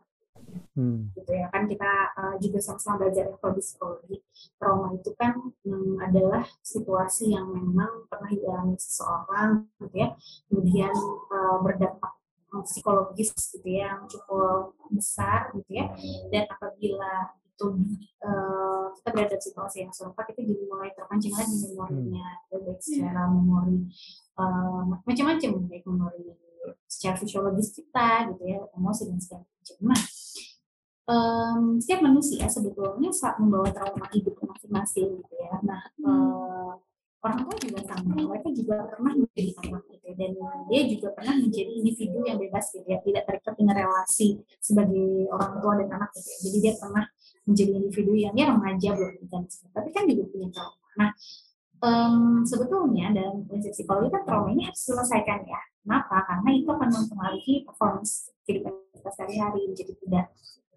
[0.73, 1.13] Hmm.
[1.13, 1.47] gitu ya.
[1.53, 4.17] Kan kita uh, juga sama-sama belajar psikologi.
[4.58, 10.10] Trauma itu kan hmm, adalah situasi yang memang pernah dialami seseorang gitu ya.
[10.49, 10.93] Kemudian
[11.29, 12.13] uh, berdampak
[12.65, 15.93] psikologis gitu ya yang cukup besar gitu ya.
[16.29, 17.65] Dan apabila itu
[18.25, 22.27] uh, kita berada di situasi yang serupa kita jadi mulai terpancing lagi memorinya.
[22.49, 23.89] Baik secara memori
[24.41, 26.34] uh, macam-macam baik memori
[26.88, 29.77] secara fisiologis kita gitu ya emosi dan segala macam.
[29.84, 30.01] Nah
[31.08, 35.56] um, setiap manusia sebetulnya saat membawa trauma hidup masing-masing gitu ya.
[35.63, 36.72] Nah, eh,
[37.24, 40.13] orang tua juga sama, mereka juga pernah menjadi anak gitu ya.
[40.20, 40.32] dan
[40.68, 45.54] dia juga pernah menjadi individu yang bebas gitu ya, tidak terikat dengan relasi sebagai orang
[45.63, 46.38] tua dan anak gitu ya.
[46.44, 47.06] Jadi dia pernah
[47.44, 50.88] menjadi individu yang ya remaja belum nikah, tapi kan juga punya trauma.
[51.00, 51.10] Nah,
[51.84, 52.16] em,
[52.48, 55.62] sebetulnya dalam prinsip psikologi kan trauma ini harus diselesaikan ya.
[55.84, 56.18] Kenapa?
[56.28, 60.26] Karena itu akan mempengaruhi performance kehidupan kita sehari-hari, jadi tidak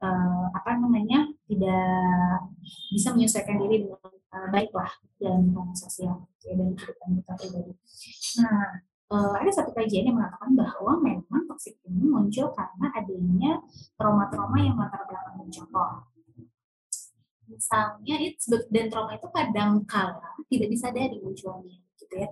[0.06, 2.46] eh, apa namanya tidak
[2.94, 7.72] bisa menyesuaikan diri dengan eh, baik lah dalam lingkungan sosial ya, dan kehidupan kita pribadi.
[8.42, 8.62] Nah,
[9.10, 13.52] eh, ada satu kajian yang mengatakan bahwa memang toksik ini muncul karena adanya
[13.98, 15.90] trauma-trauma yang latar belakang contoh.
[17.46, 18.18] Misalnya,
[18.74, 22.28] dan trauma itu kadang kala tidak disadari munculnya, gitu ya.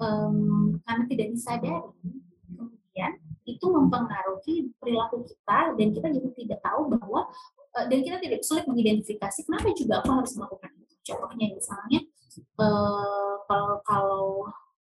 [0.00, 0.36] Em,
[0.88, 1.92] karena tidak disadari,
[2.98, 3.14] kemudian
[3.46, 7.20] itu mempengaruhi perilaku kita dan kita juga tidak tahu bahwa
[7.78, 10.94] eh, dan kita tidak sulit mengidentifikasi kenapa juga aku harus melakukan itu.
[11.06, 12.00] Contohnya misalnya
[12.34, 14.26] eh, kalau kalau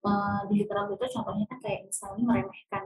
[0.06, 2.84] eh, di literatur itu contohnya kan kayak misalnya meremehkan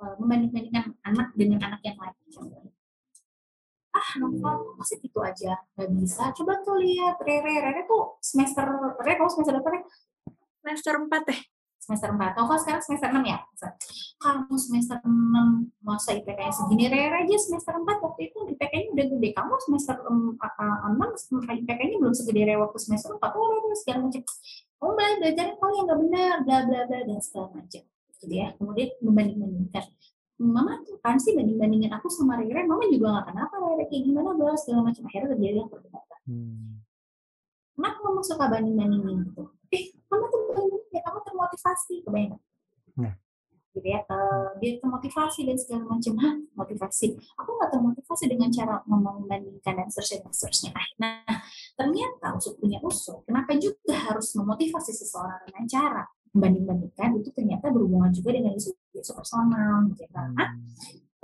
[0.00, 2.72] eh, membanding-bandingkan anak dengan anak yang lain contohnya.
[3.96, 6.30] Ah, Nova, masih itu aja nggak bisa.
[6.36, 8.64] Coba tuh lihat Rere, Rere tuh semester
[9.02, 9.70] Rere kamu semester berapa?
[9.74, 9.82] Rere?
[10.62, 11.40] Semester 4 deh.
[11.86, 12.34] Semester 4.
[12.34, 13.38] Nova sekarang semester 6 ya?
[14.18, 19.28] Kamu semester 6, masa IPK-nya segini, Rere aja semester 4 waktu itu IPK-nya udah gede.
[19.38, 20.34] Kamu semester 6,
[21.46, 23.22] IPK-nya belum segede Rere waktu semester 4.
[23.22, 24.22] Oh, Rere segala macam.
[24.76, 27.82] kamu mulai belajar kamu yang nggak benar bla bla bla dan segala macam
[28.20, 29.84] gitu ya kemudian membanding bandingkan
[30.36, 34.02] mama tuh kan sih banding bandingin aku sama Rere mama juga nggak kenapa Rere kayak
[34.04, 36.68] gimana bla segala macam akhirnya terjadi yang perdebatan hmm.
[37.72, 39.44] kenapa mama suka banding bandingin gitu
[40.16, 42.40] eh mama tuh ya kamu termotivasi kebanyakan
[42.96, 43.14] nah
[43.76, 46.16] gitu ya uh, dia termotivasi dan segala macam.
[46.16, 47.12] Hah, motivasi.
[47.36, 51.44] Aku nggak termotivasi dengan cara membandingkan dan seterusnya dan seterusnya nah
[51.76, 56.02] ternyata usut punya usut kenapa juga harus memotivasi seseorang dengan cara
[56.32, 57.20] membanding-bandingkan?
[57.20, 60.08] Itu ternyata berhubungan juga dengan isu, isu personal gitu ya.
[60.08, 60.44] karena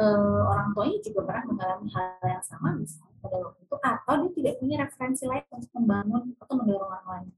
[0.01, 4.33] uh, orang tuanya juga pernah mengalami hal yang sama misalnya pada waktu itu atau dia
[4.37, 7.29] tidak punya referensi lain untuk membangun atau mendorong orang lain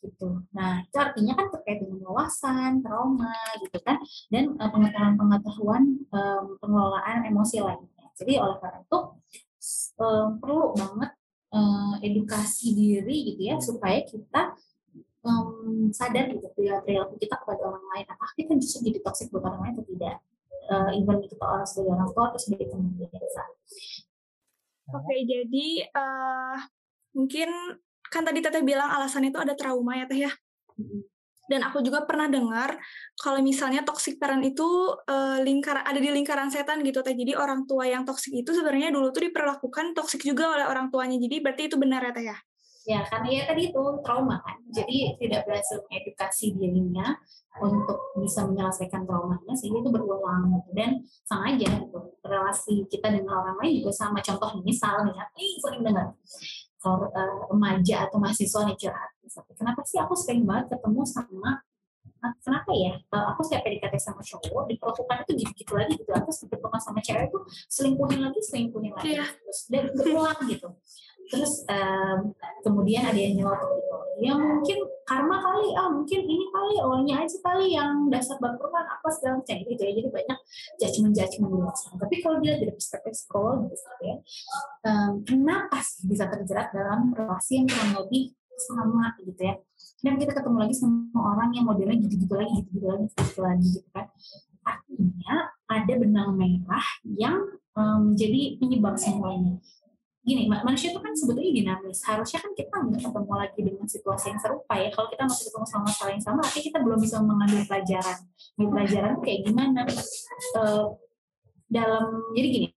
[0.00, 0.44] gitu.
[0.56, 4.00] Nah, itu artinya kan terkait dengan wawasan, trauma, gitu kan,
[4.32, 5.82] dan uh, pengetahuan-pengetahuan
[6.12, 8.06] um, pengelolaan emosi lainnya.
[8.16, 8.98] Jadi oleh karena itu
[10.00, 11.10] um, perlu banget
[11.52, 14.56] uh, edukasi diri gitu ya supaya kita
[15.24, 18.06] um, sadar gitu perilaku kita kepada orang lain.
[18.08, 20.16] Apakah kita justru jadi toxic buat orang lain atau tidak?
[20.70, 23.42] Uh, even kita orang sebagai orang tua atau sebagai teman biasa.
[24.90, 26.58] Oke, jadi uh,
[27.14, 27.50] mungkin
[28.10, 30.32] kan tadi teteh bilang alasan itu ada trauma ya teh ya?
[31.50, 32.78] Dan aku juga pernah dengar
[33.18, 34.62] kalau misalnya toxic parent itu
[35.10, 37.10] uh, lingkaran ada di lingkaran setan gitu teh.
[37.10, 41.18] Jadi orang tua yang toxic itu sebenarnya dulu tuh diperlakukan toxic juga oleh orang tuanya.
[41.18, 42.38] Jadi berarti itu benar ya teh ya?
[42.86, 44.62] Ya karena ya tadi itu trauma kan.
[44.70, 47.18] Jadi tidak berhasil mengedukasi dirinya
[47.58, 50.70] untuk bisa menyelesaikan traumanya sehingga itu berulang gitu.
[50.70, 54.22] Dan sama aja gitu relasi kita dengan orang lain juga sama.
[54.22, 55.26] Contoh misal nih ya
[55.66, 56.14] sering dengar
[57.52, 59.10] remaja atau mahasiswa nih curhat
[59.54, 61.62] kenapa sih aku sering banget ketemu sama
[62.44, 63.00] kenapa ya?
[63.08, 66.10] Uh, aku setiap PDKT sama cowok diperlakukan itu gitu-gitu lagi gitu.
[66.12, 67.38] Atau ketemu sama cewek itu
[67.72, 69.16] selingkuhin lagi selingkuhin lagi.
[69.16, 69.28] Yeah.
[69.40, 70.68] terus dan berulang gitu
[71.30, 72.34] terus um,
[72.66, 73.62] kemudian ada yang nyelot
[74.20, 75.72] ya mungkin karma kali.
[75.74, 79.92] Ah mungkin ini kali awalnya aja kali yang dasar baperan apa segala macam gitu ya.
[79.96, 80.38] Jadi banyak
[80.76, 84.16] judgement judgement luar tapi kalau dia dari perspektif psikologis gitu ya
[84.84, 89.56] um, kenapa sih bisa terjerat dalam relasi yang kurang lebih sama gitu ya.
[90.00, 93.88] Dan kita ketemu lagi sama orang yang modelnya gitu-gitu lagi gitu-gitu lagi gitu lagi gitu
[93.92, 94.06] kan.
[94.64, 95.34] Artinya
[95.70, 97.36] ada benang merah yang
[97.76, 99.60] um, jadi penyebab semuanya
[100.20, 102.04] gini manusia itu kan sebetulnya dinamis.
[102.04, 104.88] Harusnya kan kita nggak ketemu lagi dengan situasi yang serupa ya.
[104.92, 108.18] Kalau kita masih ketemu sama masalah yang sama artinya kita belum bisa mengambil pelajaran.
[108.56, 109.80] Ambil pelajaran kayak gimana?
[110.56, 110.84] Uh,
[111.70, 112.04] dalam
[112.36, 112.68] jadi gini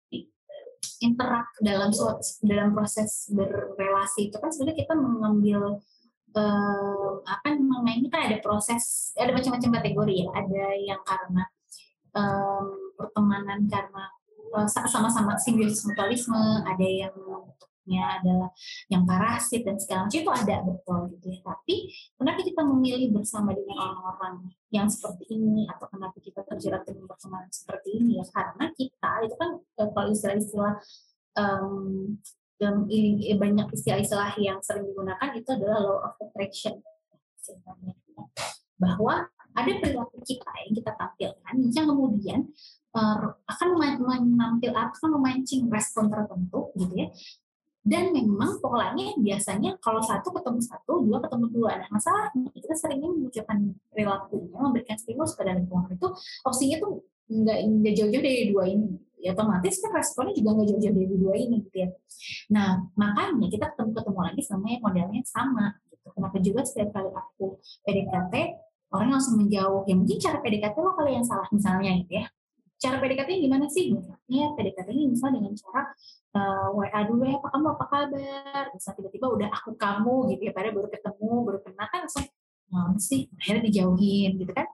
[1.03, 1.91] interak dalam
[2.47, 5.83] dalam proses berrelasi itu kan sebenarnya kita mengambil
[6.37, 10.27] uh, apa namanya kita ada proses ada macam-macam kategori ya.
[10.31, 11.43] Ada yang karena
[12.15, 14.22] um, pertemanan karena Eh,
[14.69, 17.13] sama-sama simbiosis mutualisme, ada yang
[17.83, 18.49] bentuknya adalah
[18.87, 21.39] yang parasit dan segala macam itu ada betul gitu ya.
[21.43, 21.75] Tapi
[22.15, 24.35] kenapa kita memilih bersama dengan orang-orang
[24.71, 25.67] yang seperti ini?
[25.67, 28.25] Atau kenapa kita terjerat dengan pertemanan seperti ini ya?
[28.31, 30.73] Karena kita itu kan eh, kalau istilah-istilah
[31.35, 32.17] um,
[32.61, 36.79] dan ini, banyak istilah-istilah yang sering digunakan itu adalah law of attraction.
[38.79, 42.39] Bahwa ada perilaku kita yang kita tampilkan yang kemudian
[42.93, 47.09] akan menampil akan memancing respon tertentu gitu ya.
[47.83, 51.71] Dan memang polanya biasanya kalau satu ketemu satu dua ketemu dua.
[51.83, 56.07] Nah masalahnya kita seringnya memunculkan perilakunya memberikan stimulus pada lingkungan itu
[56.47, 58.95] opsinya tuh nggak jauh-jauh dari dua ini.
[59.19, 61.89] Ya otomatis kan responnya juga nggak jauh-jauh dari dua ini gitu ya.
[62.55, 66.07] Nah makanya kita ketemu ketemu lagi sama yang modelnya sama gitu.
[66.13, 68.33] kenapa juga setiap kali aku PDKT
[68.95, 69.83] orang langsung menjauh.
[69.91, 72.31] Ya mungkin cara PDKT lo kali yang salah misalnya gitu ya
[72.83, 73.95] cara PDKT gimana sih?
[73.95, 75.81] Misalnya PDKT ini misalnya dengan cara
[76.35, 78.63] uh, eh, WA dulu ya, apa kamu apa kabar?
[78.75, 82.27] Bisa tiba-tiba udah aku kamu gitu ya, pada baru ketemu, baru kenal kan langsung
[82.73, 84.67] ngomong sih, akhirnya dijauhin gitu kan.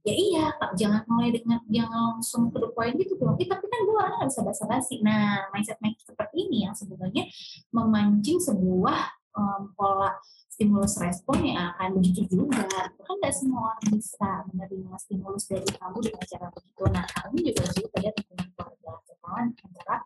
[0.00, 0.44] Ya iya,
[0.80, 3.36] jangan mulai dengan jangan langsung ke poin gitu dong.
[3.36, 5.04] Eh, tapi kan gue orangnya gak bisa basa-basi.
[5.04, 7.28] Nah, mindset-mindset seperti ini yang sebenarnya
[7.68, 10.16] memancing sebuah um, pola
[10.50, 12.66] stimulus respon yang akan begitu juga.
[13.00, 16.82] Kan nggak semua orang bisa menerima stimulus dari kamu dengan cara begitu.
[16.90, 18.90] Nah, kamu juga harus lihat dengan keluarga
[19.30, 19.96] kawan antara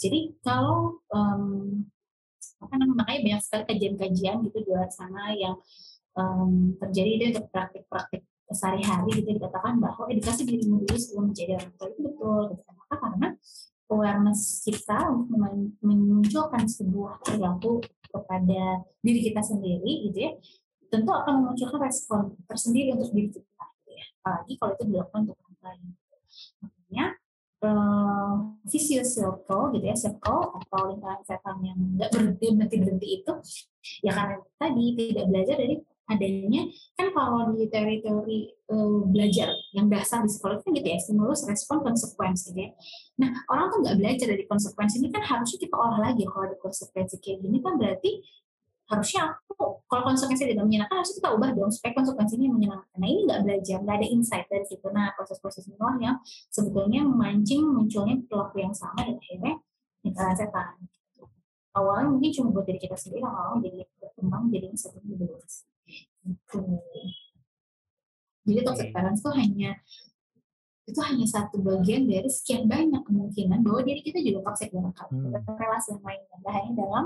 [0.00, 1.84] Jadi kalau um,
[2.60, 5.60] apa namanya makanya banyak sekali kajian-kajian gitu di luar sana yang
[6.16, 11.72] um, terjadi itu untuk praktik-praktik sehari-hari gitu dikatakan bahwa edukasi dirimu dulu sebelum menjadi orang
[11.76, 12.40] tua itu betul.
[12.50, 12.62] Gitu.
[12.64, 12.94] Kenapa?
[12.96, 13.28] Karena
[13.90, 15.36] awareness kita untuk
[15.82, 20.32] memunculkan sebuah perilaku kepada diri kita sendiri gitu ya
[20.90, 24.04] tentu akan memunculkan respon tersendiri untuk diri kita gitu ya.
[24.20, 25.86] Apalagi kalau itu dilakukan untuk orang lain.
[26.60, 27.06] Makanya
[27.62, 28.34] uh,
[28.66, 33.32] vicious circle gitu ya circle atau lingkaran setan yang nggak berhenti berhenti berhenti itu
[34.04, 35.76] ya karena tadi tidak belajar dari
[36.10, 36.66] adanya
[36.98, 38.38] kan kalau di teori-teori
[38.74, 42.70] uh, belajar yang dasar di sekolah kan gitu ya stimulus respon konsekuensi gitu ya
[43.22, 46.56] nah orang tuh nggak belajar dari konsekuensi ini kan harusnya kita olah lagi kalau ada
[46.58, 48.20] konsekuensi kayak gini kan berarti
[48.90, 52.96] harusnya aku kalau konsekuensi tidak menyenangkan harus kita ubah dong supaya konsekuensinya menyenangkan.
[52.98, 54.86] Nah ini nggak belajar, nggak ada insight dari situ.
[54.90, 56.16] Nah proses-proses inilah yang
[56.50, 59.54] sebetulnya memancing munculnya perilaku yang sama dan akhirnya
[60.02, 60.68] lingkaran setan.
[61.70, 65.62] Awalnya mungkin cuma buat diri kita sendiri, lama-lama jadi berkembang jadi satu lebih luas.
[66.24, 66.60] Gitu.
[68.50, 69.70] Jadi toxic parents itu hanya
[70.90, 75.38] itu hanya satu bagian dari sekian banyak kemungkinan bahwa diri kita juga toxic dalam hmm.
[75.46, 77.04] relasi yang lainnya, hanya dalam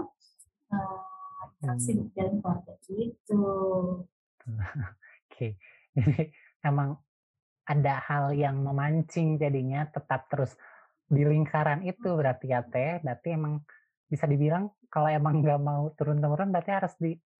[0.72, 1.00] uh,
[1.60, 2.08] interaksi hmm.
[2.16, 3.44] dalam keluarga gitu.
[5.28, 5.60] Oke,
[5.92, 6.22] jadi
[6.70, 6.96] emang
[7.64, 10.56] ada hal yang memancing jadinya tetap terus
[11.04, 13.60] di lingkaran itu berarti ya teh, berarti emang
[14.08, 16.94] bisa dibilang kalau emang nggak mau turun temurun berarti harus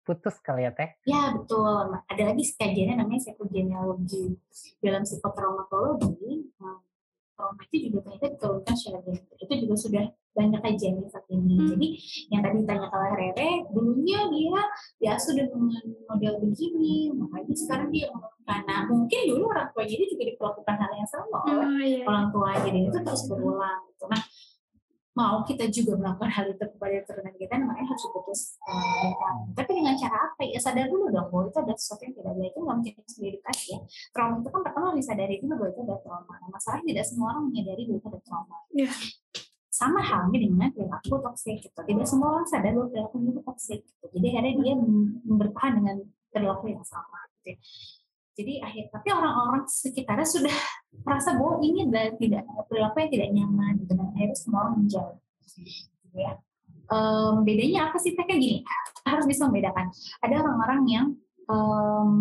[0.05, 0.93] diputus kali ya teh?
[1.09, 4.37] Ya betul, ada lagi kajiannya namanya psikogenealogi
[4.85, 6.53] dalam psikotraumatologi.
[6.61, 6.85] Hmm,
[7.33, 9.37] trauma itu juga ternyata diturunkan secara genetik.
[9.40, 10.05] Itu juga sudah
[10.37, 11.57] banyak kajian saat ini.
[11.57, 11.69] Hmm.
[11.73, 11.88] Jadi
[12.29, 14.61] yang tadi ditanya kalau Rere, dulunya dia
[15.01, 15.73] biasa dengan
[16.05, 18.12] model begini, makanya sekarang dia
[18.45, 22.05] karena mungkin dulu orang tua jadi juga diperlakukan hal yang sama oleh oh, iya.
[22.05, 23.81] orang tua jadi itu terus berulang.
[23.88, 24.05] Gitu.
[24.05, 24.23] Nah
[25.14, 29.94] mau kita juga melakukan hal itu kepada turunan kita, namanya harus putus uh, Tapi dengan
[29.94, 30.59] cara apa ya?
[30.59, 32.50] Sadar dulu dong bahwa itu ada sesuatu yang tidak baik.
[32.50, 33.79] Itu nggak mungkin sendiri edukasi ya.
[34.11, 36.35] Trauma itu kan pertama disadari dulu bahwa itu ada trauma.
[36.35, 38.59] Nah, masalahnya tidak semua orang menyadari bahwa itu ada trauma.
[38.74, 38.94] Yeah
[39.74, 41.74] sama halnya dengan perilaku toksik gitu.
[41.83, 43.81] Tidak semua orang sadar bahwa perilaku itu toksik.
[43.83, 44.07] Gitu.
[44.14, 44.74] Jadi akhirnya dia
[45.27, 45.96] bertahan dengan
[46.31, 47.18] perilaku yang sama.
[47.42, 47.59] Gitu.
[48.35, 50.57] Jadi akhir tapi orang-orang sekitarnya sudah
[51.07, 55.16] merasa bahwa ini adalah tidak perilaku yang tidak nyaman gitu dan akhirnya semua orang menjauh.
[55.59, 56.33] Gitu ya.
[56.85, 58.12] Um, bedanya apa sih?
[58.12, 58.59] Kayak gini,
[59.11, 59.88] harus bisa membedakan.
[60.20, 61.07] Ada orang-orang yang
[61.49, 62.12] um,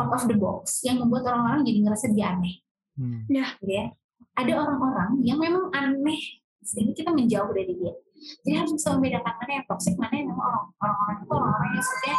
[0.00, 2.60] out of the box yang membuat orang-orang jadi ngerasa dia aneh.
[2.98, 3.24] Hmm.
[3.30, 3.46] Ya.
[3.60, 3.86] Gitu ya.
[4.34, 7.92] Ada orang-orang yang memang aneh sehingga kita menjauh dari dia
[8.44, 12.18] jadi harus bisa membedakan mana yang toxic mana yang memang orang-orang itu orang-orang yang sudah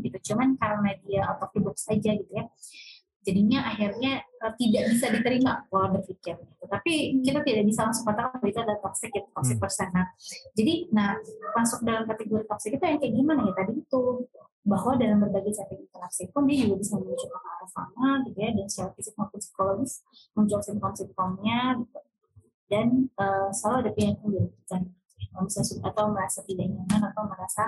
[0.00, 0.32] gitu.
[0.32, 2.48] Cuman karena dia out of the box aja gitu ya
[3.24, 6.64] jadinya akhirnya uh, tidak bisa diterima pola berpikir gitu.
[6.68, 9.64] tapi kita tidak bisa langsung katakan bahwa itu ada toxic gitu, toxic hmm.
[9.64, 9.88] person.
[9.96, 10.06] Nah
[10.52, 11.16] jadi nah
[11.56, 13.52] masuk dalam kategori toxic itu yang kayak gimana ya?
[13.56, 14.02] Tadi itu
[14.64, 18.66] bahwa dalam berbagai setting interaksi pun dia juga bisa menunjukkan hal sama gitu ya dan
[18.68, 19.92] secara fisik maupun psikologis
[20.36, 22.00] muncul simptom-simptomnya gitu.
[22.64, 24.82] Dan uh, selalu ada pihak yang dirugikan
[25.84, 27.64] atau merasa tidak nyaman atau merasa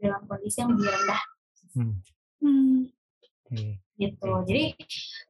[0.00, 1.22] dalam kondisi yang lebih rendah.
[1.74, 1.94] Hmm.
[2.40, 2.78] Hmm.
[3.46, 3.82] Okay.
[4.00, 4.30] Gitu.
[4.48, 4.64] Jadi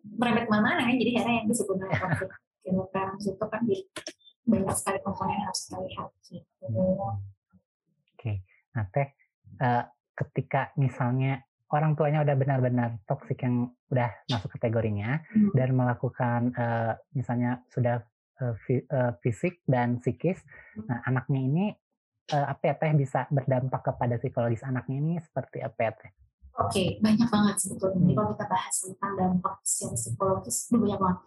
[0.04, 3.76] merembet mana kan jadi akhirnya yang disebut dengan konflik kilogram itu kan di
[4.46, 6.08] banyak sekali komponen yang harus kita lihat.
[6.22, 6.66] Gitu.
[6.70, 7.16] Oke.
[8.16, 8.36] Okay.
[8.76, 9.08] Nah teh
[9.60, 9.84] uh,
[10.14, 15.54] ketika misalnya orang tuanya udah benar-benar toksik yang udah masuk kategorinya hmm.
[15.54, 18.02] dan melakukan uh, misalnya sudah
[18.42, 18.54] uh,
[18.90, 20.42] uh, fisik dan psikis,
[20.74, 20.86] hmm.
[20.90, 21.64] nah anaknya ini
[22.33, 26.11] uh, apa ya teh bisa berdampak kepada psikologis anaknya ini seperti apa ya teh?
[26.61, 28.01] Oke, okay, banyak banget sebetulnya.
[28.03, 28.16] Hmm.
[28.19, 31.19] kalau kita bahas tentang dampak secara psikologis, itu banyak banget.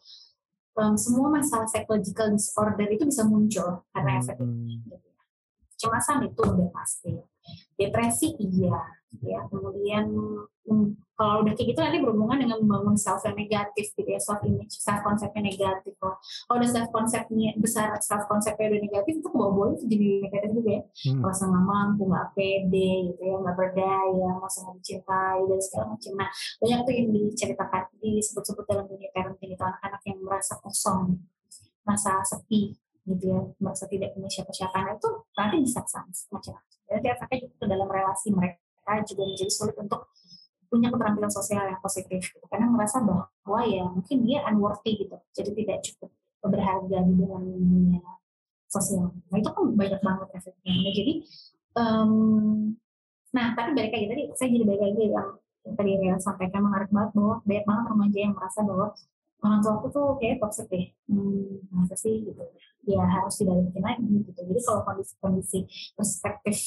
[0.73, 4.21] Um, semua masalah psychological disorder itu bisa muncul karena hmm.
[4.25, 4.81] efek ini.
[4.83, 4.93] Gitu.
[4.93, 5.21] Ya.
[5.73, 7.11] Kecemasan itu udah pasti.
[7.73, 8.79] Depresi iya,
[9.21, 10.09] ya kemudian
[10.65, 14.41] hmm, kalau udah kayak gitu nanti berhubungan dengan membangun self yang negatif gitu ya self
[14.41, 16.17] image self konsepnya negatif loh
[16.49, 20.49] kalau udah self konsepnya besar self konsepnya udah negatif itu bawa bawa itu jadi negatif
[20.57, 20.81] juga ya.
[20.83, 21.19] Hmm.
[21.21, 26.11] merasa nggak mampu nggak pede gitu ya nggak berdaya merasa nggak dicintai dan segala macam
[26.17, 31.21] nah banyak tuh yang diceritakan disebut-sebut dalam dunia parenting itu anak-anak yang merasa kosong
[31.85, 32.73] merasa sepi
[33.03, 34.75] gitu ya merasa tidak punya siapa-siapa.
[34.79, 36.55] Nah itu nanti bisa macam-macam.
[36.87, 40.01] Jadi efeknya juga dalam relasi mereka juga menjadi sulit untuk
[40.71, 42.45] punya keterampilan sosial yang positif gitu.
[42.49, 45.17] karena merasa bahwa ya mungkin dia unworthy gitu.
[45.35, 46.09] Jadi tidak cukup
[46.43, 48.01] berharga di dalam dunia
[48.67, 49.13] sosial.
[49.29, 50.73] Nah itu kan banyak banget efeknya.
[50.73, 51.13] Nah, jadi
[51.77, 52.11] um,
[53.33, 55.29] nah tapi balik lagi tadi saya jadi balik lagi yang,
[55.77, 58.87] tadi yang sampaikan menarik banget bahwa banyak banget remaja yang merasa bahwa
[59.43, 60.85] orang tua aku tuh kayak toxic deh.
[61.11, 62.43] Hmm, masa sih gitu.
[62.87, 64.39] Ya harus mungkin lagi gitu.
[64.39, 65.59] Jadi kalau kondisi kondisi
[65.93, 66.57] perspektif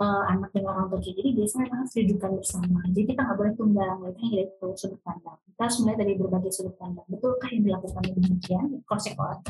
[0.00, 2.80] uh, anak dengan orang tua jadi biasanya memang harus didudukkan bersama.
[2.90, 5.38] Jadi kita nggak boleh tunggang kita hanya dari sudut pandang.
[5.44, 7.06] Kita harus mulai dari berbagai sudut pandang.
[7.06, 8.66] Betulkah yang dilakukan demikian?
[8.88, 9.44] Konsep orang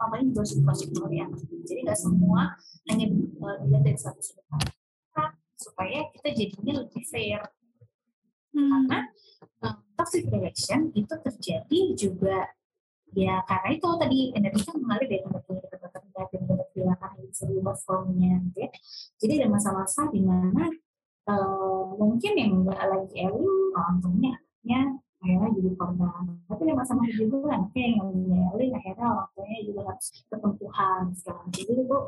[0.00, 1.28] paling juga konsep ya
[1.68, 2.56] jadi nggak semua
[2.88, 3.04] hanya
[3.44, 4.74] uh, dilihat dari satu sudut pandang.
[5.58, 7.42] Supaya kita jadinya lebih fair.
[8.48, 8.72] Hmm.
[8.72, 9.00] karena
[9.60, 12.46] uh, toxic relation itu terjadi juga
[13.16, 16.68] ya karena itu tadi energi kan mengalir dari tempat ini ke tempat terdekat dan tempat
[16.76, 18.70] belakang yang bisa diubah formnya gitu ya.
[19.18, 20.64] Jadi ada masa-masa di mana
[21.26, 23.26] uh, mungkin yang nggak lagi
[23.74, 24.80] orang tuanya anaknya
[25.18, 26.24] akhirnya jadi korban.
[26.46, 28.22] Tapi ada masa-masa juga anaknya yang lagi
[28.54, 31.98] eling akhirnya orang juga harus ketempuhan segala Jadi itu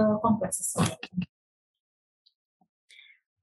[0.00, 1.35] uh, kompleks sesuatu.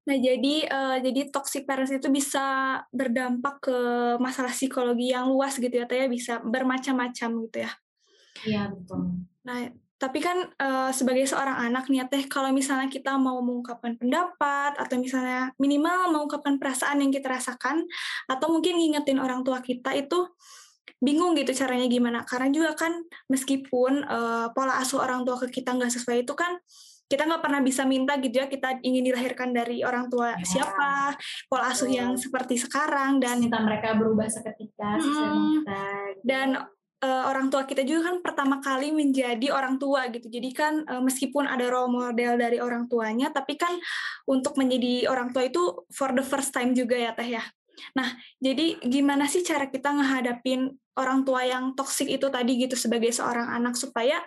[0.04, 3.78] Nah, jadi uh, jadi toxic parents itu bisa berdampak ke
[4.20, 7.72] masalah psikologi yang luas gitu ya, Teh, bisa bermacam-macam gitu ya.
[8.44, 9.24] Iya, betul.
[9.48, 13.96] Nah, tapi kan uh, sebagai seorang anak nih ya, Teh, kalau misalnya kita mau mengungkapkan
[13.96, 17.88] pendapat atau misalnya minimal mengungkapkan perasaan yang kita rasakan
[18.28, 20.28] atau mungkin ngingetin orang tua kita itu
[21.00, 22.28] bingung gitu caranya gimana.
[22.28, 22.92] Karena juga kan
[23.32, 26.60] meskipun uh, pola asuh orang tua ke kita nggak sesuai itu kan
[27.14, 30.42] kita nggak pernah bisa minta gitu ya kita ingin dilahirkan dari orang tua ya.
[30.42, 31.14] siapa
[31.46, 31.94] pola asuh oh.
[31.94, 35.86] yang seperti sekarang dan minta mereka berubah seketika hmm, kita,
[36.18, 36.26] gitu.
[36.26, 36.58] dan
[37.06, 41.06] uh, orang tua kita juga kan pertama kali menjadi orang tua gitu jadi kan uh,
[41.06, 43.78] meskipun ada role model dari orang tuanya tapi kan
[44.26, 47.46] untuk menjadi orang tua itu for the first time juga ya teh ya
[47.98, 48.06] Nah,
[48.38, 53.50] jadi gimana sih cara kita ngehadapin orang tua yang toksik itu tadi gitu sebagai seorang
[53.50, 54.22] anak supaya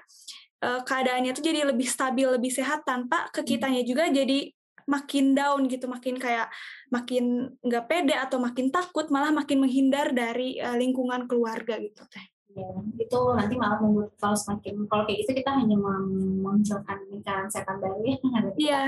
[0.63, 3.45] uh, keadaannya tuh jadi lebih stabil, lebih sehat tanpa ke
[3.83, 3.89] hmm.
[3.89, 4.53] juga jadi
[4.87, 6.47] makin down gitu, makin kayak
[6.95, 12.23] makin nggak pede atau makin takut, malah makin menghindar dari uh, lingkungan keluarga gitu teh.
[12.57, 17.77] Ya, itu nanti malah membuat kalau semakin kalau kayak gitu kita hanya memunculkan lingkaran setan
[17.83, 18.87] baru ya ada yeah.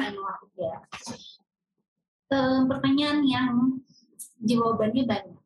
[0.57, 0.77] ya.
[2.64, 3.53] Pertanyaan yang
[4.41, 5.41] jawabannya banyak,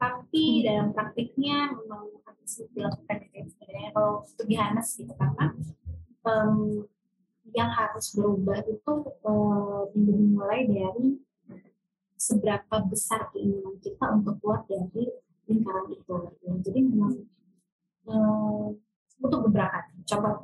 [0.00, 0.62] tapi hmm.
[0.64, 5.46] dalam praktiknya memang dilakukan sebenarnya kalau untuk Yohanes gitu karena
[6.24, 6.84] um,
[7.52, 8.92] yang harus berubah itu
[9.24, 11.20] um, dimulai dari
[12.16, 15.12] seberapa besar keinginan kita untuk keluar dari
[15.44, 16.14] lingkaran itu.
[16.64, 17.14] Jadi memang
[18.08, 18.72] um,
[19.20, 20.40] untuk beberapa coba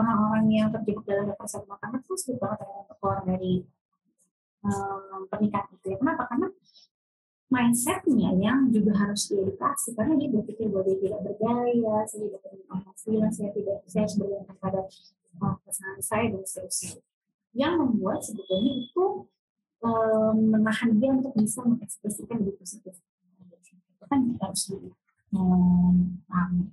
[0.00, 3.54] orang-orang yang terjebak dalam depresi rumah tangga itu sulit banget ya untuk keluar dari
[4.64, 5.86] um, pernikahan itu.
[5.92, 5.96] Ya.
[6.00, 6.22] Kenapa?
[6.26, 6.48] Karena
[7.50, 12.64] mindsetnya yang juga harus diedukasi karena dia berpikir bahwa dia tidak berdaya, saya tidak punya
[12.70, 14.80] penghasilan, saya tidak saya harus bergantung pada
[15.42, 17.02] uh, pasangan saya dan seterusnya.
[17.50, 19.04] Yang membuat sebetulnya itu
[19.82, 22.94] um, menahan dia untuk bisa mengekspresikan diri positif.
[24.06, 24.64] Kan kita harus
[25.34, 26.70] memahami.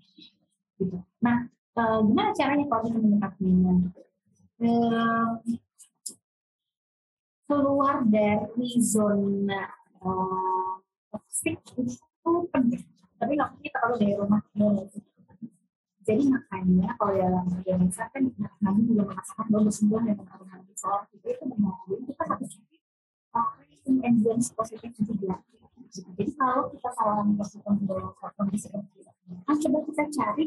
[0.78, 0.98] Gitu.
[1.26, 3.74] Nah, uh, gimana caranya kalau kita menyikapinya?
[4.58, 5.42] Um,
[7.50, 9.72] keluar dari zona
[11.12, 12.84] toxic itu penting.
[13.18, 14.42] Tapi nggak mungkin kalau dari rumah
[16.08, 18.24] jadi makanya kalau dalam Indonesia kan
[18.64, 22.80] kami juga merasakan bahwa sembuh dan pengaruhan soal itu itu jadi kita harus cari
[23.36, 25.44] creating influence positif juga.
[25.92, 29.12] Jadi kalau kita salah melakukan kondisi seperti itu
[29.44, 30.46] kan coba kita cari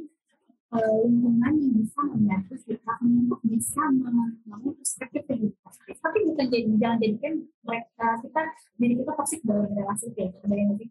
[0.71, 5.27] lingkungan yang bisa membantu kita untuk bisa membangun perspektif
[5.67, 5.97] positif.
[5.99, 7.35] Tapi bukan jadi jangan jadikan
[7.67, 8.43] mereka kita
[8.79, 10.87] diri kita toksik dalam relasi kayak gitu.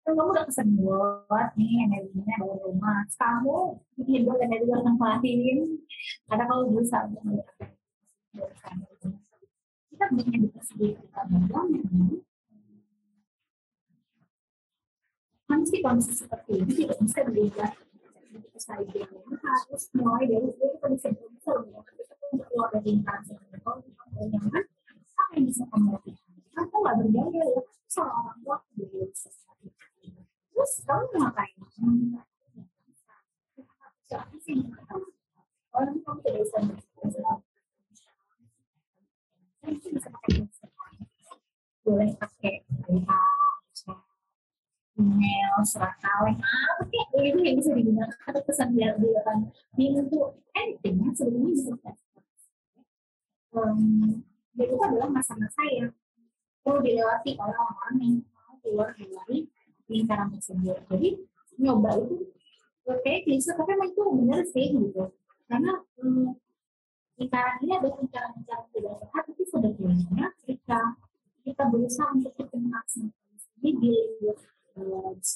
[0.00, 3.06] Kan kamu udah kesedot nih energinya dari rumah.
[3.14, 3.58] Kamu
[4.02, 5.58] hidup dari luar tempatin
[6.26, 6.98] karena kalau bisa
[9.90, 10.48] kita punya di
[10.96, 12.18] kita bangun
[15.50, 17.70] kondisi kondisi seperti ini tidak bisa berubah
[18.60, 21.50] saja harus mulai dari itu kita bisa bisa
[22.30, 23.14] untuk keluar kita
[24.28, 24.64] nyaman
[25.48, 25.96] bisa kamu
[26.60, 26.94] aku nggak
[27.40, 27.60] ya
[28.04, 31.56] orang tua terus kamu ngapain
[35.72, 35.96] orang
[39.80, 40.68] tidak bisa
[41.80, 42.60] boleh pakai
[45.00, 49.48] email, surat kaleng, apa sih itu yang bisa digunakan atau pesan biar dilakukan
[49.80, 51.92] untuk anything ya sebelumnya bisa kita
[53.54, 54.22] um,
[54.54, 55.90] dan itu adalah masa-masa yang
[56.60, 59.48] perlu dilewati oleh orang-orang yang mau keluar dari
[59.90, 60.78] lingkaran tersebut.
[60.90, 61.08] Jadi
[61.58, 62.16] nyoba itu
[62.84, 65.04] kayak klise tapi memang itu benar sih gitu.
[65.50, 65.72] Karena
[66.02, 66.34] um,
[67.18, 70.80] lingkaran ini adalah lingkaran-lingkaran tidak sehat tapi sebetulnya ketika
[71.40, 72.68] kita berusaha untuk bertemu
[73.60, 73.94] ini di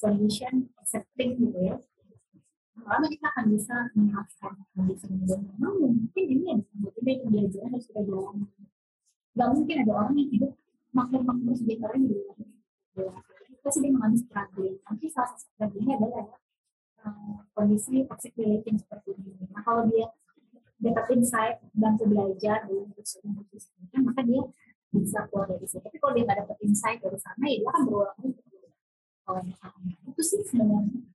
[0.01, 1.76] condition accepting gitu ya.
[2.85, 8.03] Lama kita akan bisa memaafkan kondisi dan memang mungkin ini yang sebetulnya pembelajaran harus kita
[8.03, 8.37] jalan.
[9.35, 10.53] Nggak mungkin ada orang yang hidup
[10.95, 12.39] makmur-makmur sejahtera di luar.
[13.64, 16.26] Pasti dia mengalami struggling nanti salah satu strugglingnya adalah
[17.09, 19.32] uh, kondisi toxic relating seperti ini.
[19.55, 20.07] Nah kalau dia
[20.82, 23.22] dapat insight dan belajar proses
[23.97, 24.43] maka dia
[24.95, 25.80] bisa keluar dari situ.
[25.80, 28.18] Tapi kalau dia nggak dapat insight dari sana ya dia akan berulang
[29.25, 29.53] Oke,
[30.05, 31.14] gitu sih sebenarnya.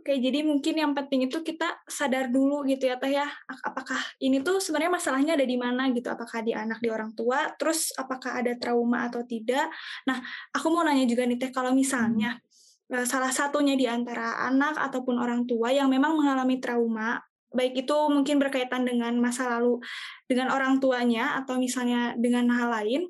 [0.00, 3.28] Oke, jadi mungkin yang penting itu kita sadar dulu gitu ya Teh ya,
[3.60, 7.52] apakah ini tuh sebenarnya masalahnya ada di mana gitu, apakah di anak, di orang tua,
[7.60, 9.68] terus apakah ada trauma atau tidak.
[10.08, 10.24] Nah,
[10.56, 12.40] aku mau nanya juga nih Teh, kalau misalnya
[12.88, 12.96] hmm.
[12.96, 17.20] eh, salah satunya di antara anak ataupun orang tua yang memang mengalami trauma,
[17.52, 19.84] baik itu mungkin berkaitan dengan masa lalu
[20.24, 23.04] dengan orang tuanya atau misalnya dengan hal lain,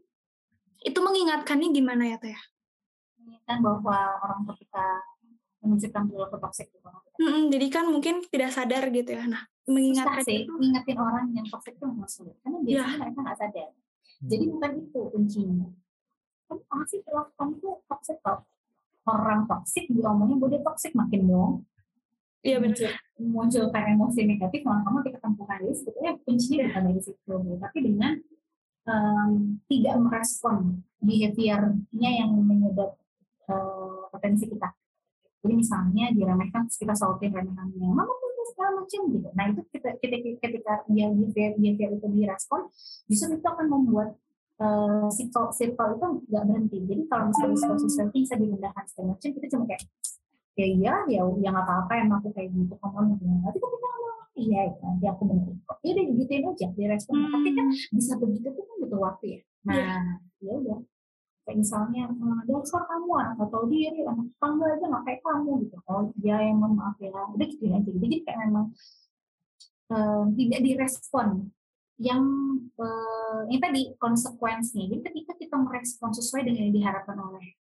[0.81, 2.37] itu mengingatkannya gimana ya Teh?
[3.21, 4.85] Mengingatkan bahwa orang tua kita
[5.61, 6.89] menciptakan perilaku toksik gitu.
[7.21, 9.29] Mm-hmm, jadi kan mungkin tidak sadar gitu ya.
[9.29, 12.37] Nah, mengingatkan sih, itu, mengingatin orang yang toksik itu nggak sulit.
[12.41, 12.65] Karena iya.
[12.65, 12.97] biasanya yeah.
[12.97, 13.71] mereka nggak sadar.
[14.21, 14.53] Jadi hmm.
[14.57, 15.69] bukan itu kuncinya.
[16.49, 18.41] Kamu masih perilaku kamu tuh toksik kok.
[19.05, 21.53] Orang toksik diomongin bahwa dia toksik makin dong.
[22.41, 22.97] Iya benar.
[23.21, 27.79] Muncul, kayak emosi negatif, malah kamu kita temukan ini sebetulnya kuncinya bukan dari situ, tapi
[27.85, 28.13] dengan
[28.87, 32.97] um, tidak merespon behaviornya yang menyedot
[33.49, 34.69] uh, potensi kita.
[35.41, 39.29] Jadi misalnya diremehkan terus kita sautin remehannya, mama punya segala macam gitu.
[39.33, 39.89] Nah itu kita,
[40.37, 42.69] ketika dia behavior, behavior itu direspon,
[43.09, 44.21] justru itu akan membuat
[44.61, 46.79] uh, circle, itu nggak berhenti.
[46.85, 49.83] Jadi kalau misalnya circle sosial bisa direndahkan segala macam, kita cuma kayak
[50.61, 53.89] ya iya ya ya nggak apa-apa emang aku kayak gitu kamu ngomong tapi kan kita
[54.39, 55.23] iya ya nanti aku
[55.67, 57.33] kok ya udah gituin aja direspon hmm.
[57.35, 59.41] tapi kan bisa begitu tuh kan butuh waktu ya.
[59.67, 60.03] Nah yeah.
[60.45, 60.79] ya udah.
[61.41, 62.05] Kayak misalnya
[62.47, 65.77] dasar kamu anak atau diri anak tetangga aja nggak kayak kamu gitu.
[65.89, 67.11] Oh dia yang maaf ya.
[67.11, 68.67] Udah gitu aja jadi kayak memang
[69.91, 71.29] um, tidak direspon.
[72.01, 72.23] Yang
[72.81, 74.89] uh, ini tadi konsekuensinya.
[74.89, 77.57] Jadi ketika kita merespon sesuai dengan yang diharapkan oleh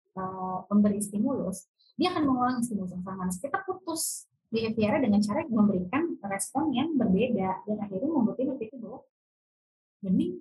[0.72, 3.24] pemberi stimulus dia akan mengulang stimulus yang sama.
[3.28, 7.68] Nah, kita putus behavior dengan cara memberikan respon yang berbeda.
[7.68, 9.04] Dan akhirnya membuat dia berpikir bahwa
[10.08, 10.40] mending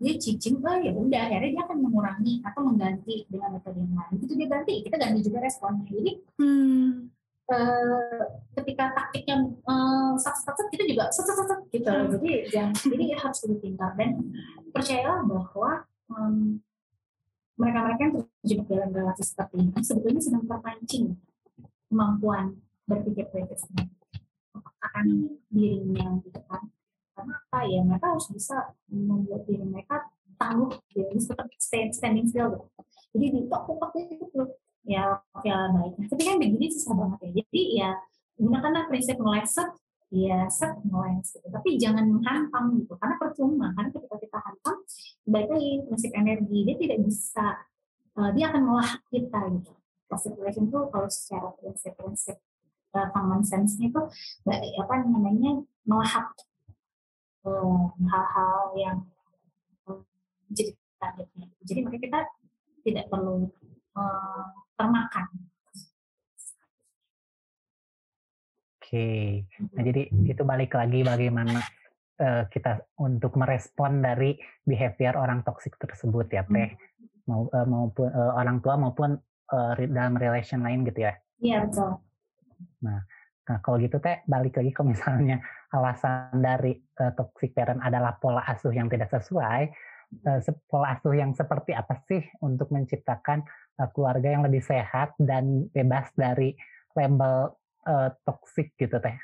[0.00, 4.16] dia cicing oh ya udah akhirnya dia akan mengurangi atau mengganti dengan metode yang lain.
[4.18, 5.84] Itu dia ganti kita ganti juga responnya.
[5.92, 6.88] Jadi hmm.
[7.52, 8.24] uh,
[8.56, 9.36] ketika taktiknya
[9.68, 11.86] uh, sak sak kita juga sak sak sak gitu.
[11.86, 12.08] Hmm.
[12.16, 14.10] jadi jangan jadi dia harus lebih pintar dan
[14.72, 15.70] percayalah bahwa
[16.10, 16.58] um,
[17.60, 21.04] mereka-mereka yang terjebak dalam relasi seperti ini sebetulnya sedang terpancing
[21.92, 22.56] kemampuan
[22.90, 23.62] berpikir kritis
[24.82, 25.06] akan
[25.52, 26.66] dirinya gitu kan.
[27.14, 30.08] Karena apa ya mereka harus bisa membuat diri mereka
[30.40, 32.66] tangguh ya tetap stand, standing still gitu.
[33.12, 33.68] jadi di tok
[34.00, 34.42] itu
[34.88, 36.08] ya ya baik.
[36.08, 37.30] Tapi kan begini susah banget ya.
[37.44, 37.90] Jadi ya
[38.40, 39.70] gunakanlah prinsip meleset
[40.10, 41.46] ya set ngeles gitu.
[41.52, 42.96] Tapi jangan menghantam gitu.
[42.96, 44.76] Karena percuma karena ketika kita hantam
[45.28, 47.46] baik lagi prinsip energi dia tidak bisa
[48.16, 49.72] uh, dia akan melah kita gitu.
[50.10, 52.34] Relation itu kalau secara prinsip-prinsip
[52.94, 54.02] uh, common sense-nya itu
[54.80, 56.34] apa namanya melahap
[57.96, 58.98] hal-hal yang
[60.48, 61.46] menjadi targetnya.
[61.64, 62.20] Jadi makanya kita
[62.84, 63.48] tidak perlu
[63.96, 64.44] uh,
[64.76, 65.26] termakan.
[68.80, 71.62] Oke, nah jadi itu balik lagi bagaimana
[72.18, 74.34] uh, kita untuk merespon dari
[74.66, 76.74] behavior orang toksik tersebut ya, Teh.
[76.74, 76.78] Hmm.
[77.30, 79.14] Mau, uh, maupun uh, orang tua maupun
[79.54, 81.14] uh, dalam relation lain gitu ya.
[81.38, 82.02] Iya, betul.
[82.82, 83.00] Nah,
[83.50, 85.42] Nah, kalau gitu teh balik lagi ke misalnya
[85.74, 89.66] alasan dari uh, toxic parent adalah pola asuh yang tidak sesuai,
[90.22, 90.38] uh,
[90.70, 93.42] pola asuh yang seperti apa sih untuk menciptakan
[93.82, 96.54] uh, keluarga yang lebih sehat dan bebas dari
[96.94, 97.50] label
[97.90, 99.18] uh, toxic gitu teh?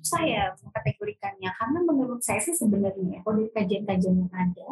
[0.00, 4.68] Susah ya mengkategorikannya karena menurut saya sih sebenarnya kalau dari kajian-kajian yang ada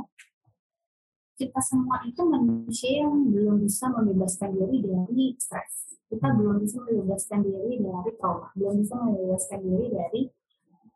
[1.38, 7.44] kita semua itu manusia yang belum bisa membebaskan diri dari stres kita belum bisa membebaskan
[7.44, 10.22] diri dari trauma, belum bisa membebaskan diri dari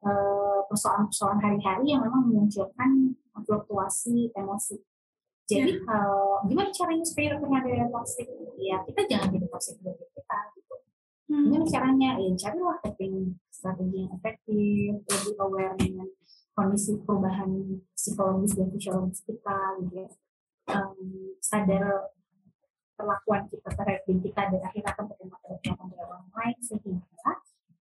[0.08, 3.12] eh, persoalan-persoalan hari-hari yang memang memunculkan
[3.44, 4.80] fluktuasi emosi.
[5.52, 5.84] Jadi yeah.
[5.84, 8.26] kalau gimana caranya supaya terhindar dari toxic?
[8.56, 10.74] Ya kita jangan jadi toxic buat kita gitu.
[11.28, 11.44] Hmm.
[11.44, 12.10] Gimana caranya?
[12.16, 16.08] Ya carilah coping strategi yang efektif, lebih aware dengan
[16.56, 20.10] kondisi perubahan psikologis dan fisiologis kita gitu ya.
[20.70, 22.14] Um, sadar
[22.94, 27.32] perlakuan kita terhadap diri kita dan akhirnya akan berkembang perlakuan pada orang lain sehingga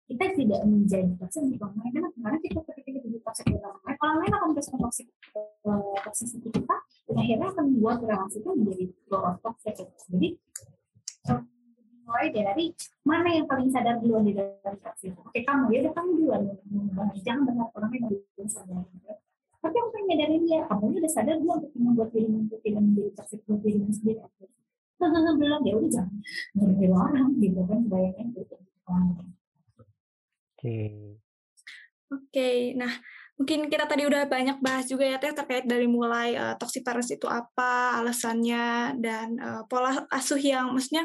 [0.05, 1.93] kita tidak menjadi toksik di orang lain.
[2.13, 3.97] Karena kita ketika kita jadi toksik di orang lain?
[4.01, 8.85] Orang lain akan merespon toksik eh, toksisitas kita dan akhirnya akan membuat relasi itu menjadi
[9.09, 9.73] low toxic.
[10.09, 10.29] Jadi
[12.05, 12.65] mulai dari
[13.01, 16.41] mana yang paling sadar duluan di dalam toksik oke kamu ya kamu duluan.
[17.25, 18.85] Jangan benar orang yang sadar
[19.65, 23.09] tapi aku pengen nyadarin dia kamu udah sadar belum untuk membuat dirimu untuk tidak menjadi
[23.17, 24.21] toksik buat dirimu sendiri
[25.41, 26.17] belum ya udah jangan
[26.53, 28.55] menurut orang gitu kan bayangin gitu
[30.65, 30.77] Oke.
[32.09, 32.89] Oke, nah
[33.35, 37.11] mungkin kita tadi udah banyak bahas juga ya teh terkait dari mulai uh, toxic parents
[37.11, 41.03] itu apa alasannya dan uh, pola asuh yang maksudnya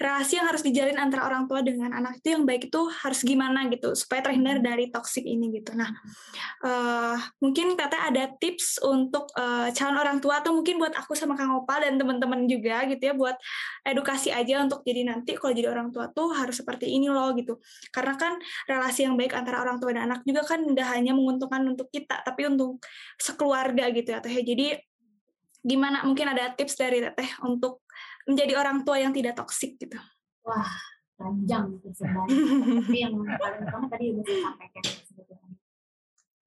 [0.00, 3.68] relasi yang harus dijalin antara orang tua dengan anak itu yang baik itu harus gimana
[3.68, 5.76] gitu supaya terhindar dari toxic ini gitu.
[5.76, 5.92] Nah
[6.64, 11.36] uh, mungkin teteh ada tips untuk uh, calon orang tua atau mungkin buat aku sama
[11.36, 13.36] Kang Opa dan teman-teman juga gitu ya buat
[13.84, 17.60] edukasi aja untuk jadi nanti kalau jadi orang tua tuh harus seperti ini loh gitu.
[17.92, 21.57] Karena kan relasi yang baik antara orang tua dan anak juga kan tidak hanya menguntungkan
[21.58, 22.78] bukan untuk kita tapi untuk
[23.18, 24.30] sekeluarga gitu ya teh.
[24.30, 24.78] Jadi
[25.66, 26.06] gimana?
[26.06, 27.82] Mungkin ada tips dari teteh untuk
[28.30, 29.98] menjadi orang tua yang tidak toksik gitu.
[30.46, 30.70] Wah
[31.18, 32.30] panjang sebenarnya
[32.78, 35.50] tapi yang paling utama tadi udah saya sampaikan sebetulnya.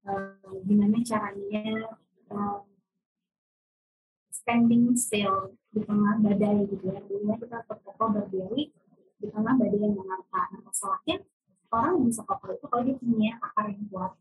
[0.07, 1.64] Uh, gimana caranya
[2.32, 2.64] uh,
[4.32, 7.03] standing still di tengah badai gitu ya.
[7.03, 8.72] Dulunya kita terkokoh berdiri
[9.20, 11.20] di tengah badai yang menerpa nah masalahnya
[11.72, 14.16] orang bisa kokoh itu kalau dia punya akar yang kuat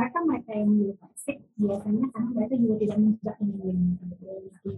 [0.00, 4.72] mereka mereka yang menjadi toxic biasanya karena mereka juga tidak menjaga ingin di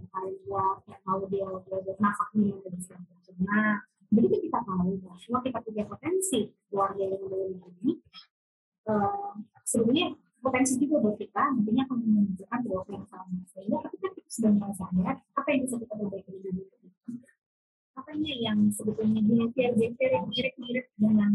[1.07, 3.35] mau dia belajar masaknya dan macam.
[3.39, 3.71] Nah,
[4.11, 7.93] begitu kita tahu bahwa kita punya potensi keluarga yang lebih ini,
[8.91, 9.31] uh,
[9.63, 10.07] sebenarnya
[10.43, 13.39] potensi juga buat kita nantinya akan menunjukkan perilaku yang sama.
[13.55, 17.31] Sehingga ketika kita sudah sadar, apa yang bisa kita perbaiki di diri kita?
[17.95, 21.31] Apanya yang sebetulnya behavior-behavior yang mirip-mirip dengan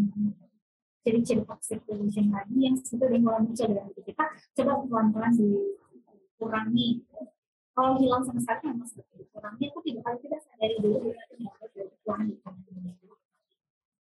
[1.04, 4.24] ciri-ciri toxic relation tadi yang sebetulnya mulai muncul dalam diri kita.
[4.58, 6.88] Coba pelan-pelan dikurangi.
[7.74, 12.34] Kalau hilang sama sekali memang seperti dikurangi itu tidak kali tidak sadari dulu berarti dikurangi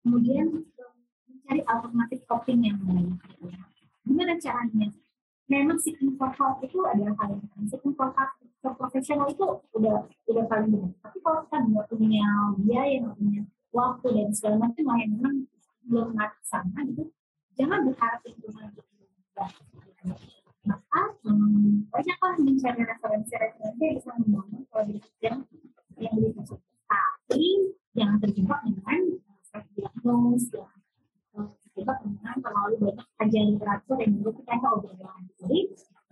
[0.01, 0.47] kemudian
[1.29, 3.15] mencari alternatif coping yang lain.
[4.03, 4.89] Gimana caranya?
[5.47, 7.67] Memang si informal itu adalah hal yang penting.
[7.69, 8.27] Si informal
[8.61, 9.41] profesional itu
[9.73, 12.25] udah udah paling benar tapi kalau kita nggak punya
[12.61, 13.41] biaya nggak punya
[13.73, 15.35] waktu dan segala macam lah memang
[15.87, 17.09] belum nggak sana gitu
[17.57, 18.81] jangan berharap itu nanti
[20.61, 25.37] maka hmm, banyak lah mencari referensi-referensi yang bisa membangun di yang
[25.97, 26.55] yang bisa
[26.85, 27.45] tapi
[27.97, 29.01] jangan terjebak dengan
[29.41, 30.67] self diagnosis ya
[31.71, 35.59] terjebak dengan terlalu banyak kajian literatur yang dulu kita obrolkan jadi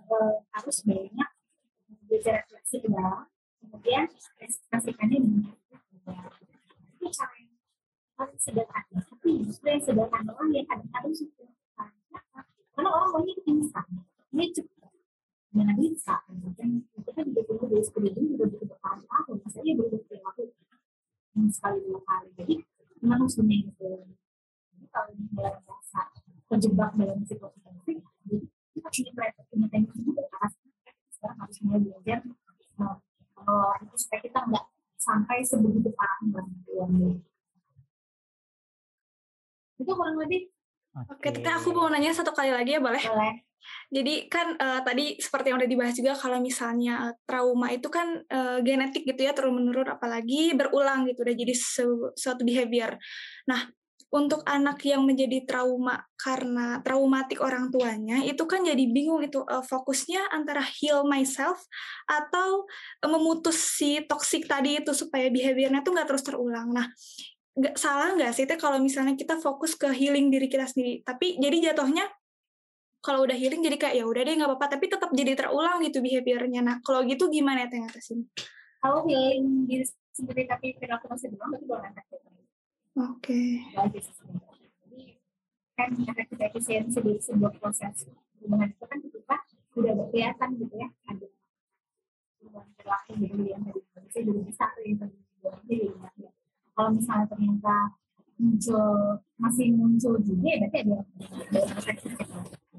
[0.09, 1.29] eh, harus banyak
[2.09, 3.29] belajar refleksi ke dalam
[3.61, 4.09] kemudian
[4.41, 5.53] ekspresikannya dengan
[6.99, 7.38] itu cara
[8.19, 11.47] paling sederhana tapi justru yang sederhana lah yang kadang-kadang suka
[12.75, 13.87] karena orang banyak instan.
[14.31, 14.91] Ini cepat
[15.51, 16.15] mana bisa?
[16.55, 20.43] Dan kita juga perlu dari screening juga butuh bertahun-tahun misalnya baru perilaku
[21.51, 22.29] sekali dua kali.
[22.39, 22.53] Jadi
[22.99, 24.11] memang harus dimention
[24.75, 26.01] jadi kalau mulai merasa
[26.51, 27.97] terjebak dalam situasi toksik
[28.27, 28.37] jadi
[28.75, 30.23] kita punya private teknik juga
[31.11, 32.19] sekarang harus mulai belajar
[32.75, 34.65] kalau itu supaya kita nggak
[34.99, 36.91] sampai sebegitu parahnya dalam
[39.79, 40.51] itu kurang lebih
[41.07, 42.99] Oke, Oke aku mau nanya satu kali lagi ya boleh?
[43.05, 43.45] Boleh.
[43.93, 48.21] Jadi kan uh, tadi seperti yang udah dibahas juga kalau misalnya uh, trauma itu kan
[48.25, 52.97] uh, genetik gitu ya turun menurun apalagi berulang gitu udah jadi su suatu behavior.
[53.45, 53.69] Nah
[54.09, 59.61] untuk anak yang menjadi trauma karena traumatik orang tuanya itu kan jadi bingung itu uh,
[59.61, 61.61] fokusnya antara heal myself
[62.09, 62.65] atau
[63.05, 66.73] uh, memutus si toxic tadi itu supaya behaviornya tuh nggak terus terulang.
[66.73, 66.89] Nah
[67.59, 71.35] nggak salah nggak sih teh kalau misalnya kita fokus ke healing diri kita sendiri tapi
[71.35, 72.07] jadi jatuhnya
[73.03, 75.99] kalau udah healing jadi kayak ya udah deh nggak apa-apa tapi tetap jadi terulang gitu
[75.99, 78.23] behaviornya nah kalau gitu gimana ya teh ngatasin
[78.79, 79.83] kalau healing diri
[80.15, 82.19] sendiri tapi perilaku masih belum berarti belum efektif
[82.95, 83.41] oke
[83.75, 85.01] jadi
[85.75, 88.07] kan efektif efisiensi dari sebuah proses
[88.39, 89.35] hubungan itu kan ketika
[89.75, 91.27] sudah kelihatan gitu ya ada
[92.39, 95.77] hubungan perilaku dari yang tadi bisa jadi bisa tuh yang tadi jadi
[96.79, 97.75] kalau misalnya ternyata
[98.39, 98.87] muncul
[99.35, 100.99] masih muncul juga ya berarti ada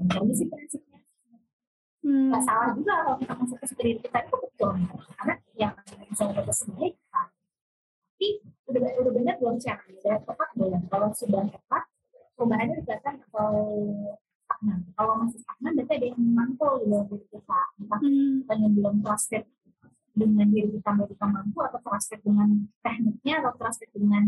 [0.01, 0.99] jadi sih prinsipnya
[2.01, 2.33] hmm.
[2.33, 4.73] nggak salah juga kalau kita masuk ke spirit kita itu betul
[5.21, 5.77] karena yang
[6.09, 7.29] bisa kita sendiri kan.
[8.17, 8.29] Tapi
[8.73, 11.85] udah udah benar belum cara udah tepat belum kalau sudah tepat
[12.37, 13.53] perubahannya kelihatan atau
[14.49, 14.81] stagnan.
[14.97, 18.33] Kalau masih stagnan berarti ada yang mantul di dalam diri kita entah hmm.
[18.45, 19.45] kita yang belum trusted
[20.15, 22.49] dengan diri kita bahwa kita mampu atau trusted dengan
[22.83, 24.25] tekniknya atau trusted dengan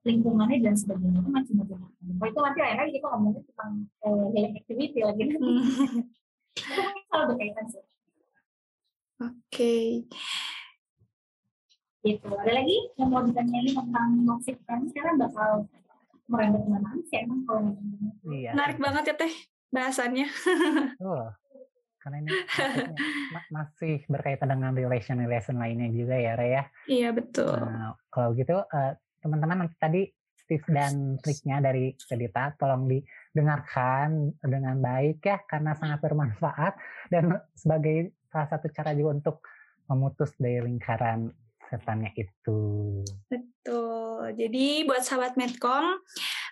[0.00, 1.78] lingkungannya dan sebagainya itu macam-macam.
[2.16, 5.22] Nah, itu nanti lain lagi kita ngomongin tentang eh, healing activity lagi.
[5.36, 5.62] Hmm.
[6.60, 7.84] itu selalu berkaitan sih.
[9.20, 9.36] Oke.
[9.52, 9.88] Okay.
[12.00, 12.28] Gitu.
[12.32, 15.68] Ada lagi yang mau ditanyain tentang toxic kan sekarang bakal
[16.30, 17.60] merembet ke mana sih emang kalau
[18.32, 18.56] iya.
[18.56, 19.32] Menarik banget ya teh
[19.68, 20.28] bahasannya.
[21.04, 21.28] oh,
[22.00, 22.32] karena ini
[23.54, 26.50] masih berkaitan dengan relation relation lainnya juga ya Rea.
[26.50, 26.64] Ya?
[26.88, 27.54] Iya betul.
[27.54, 30.02] Nah, kalau gitu uh, teman-teman nanti tadi
[30.50, 32.98] tips dan triknya dari Sedita tolong di
[33.30, 36.74] dengarkan dengan baik ya karena sangat bermanfaat
[37.06, 39.36] dan sebagai salah satu cara juga untuk
[39.86, 41.30] memutus dari lingkaran
[41.70, 42.58] setannya itu.
[43.30, 44.34] Betul.
[44.34, 46.02] Jadi buat sahabat Medcom,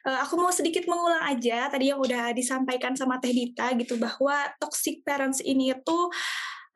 [0.06, 4.36] eh, aku mau sedikit mengulang aja tadi yang udah disampaikan sama Teh Dita gitu bahwa
[4.60, 5.98] toxic parents ini itu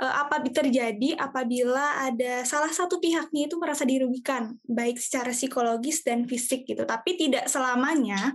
[0.02, 6.26] uh, apa terjadi apabila ada salah satu pihaknya itu merasa dirugikan baik secara psikologis dan
[6.26, 6.82] fisik gitu.
[6.82, 8.34] Tapi tidak selamanya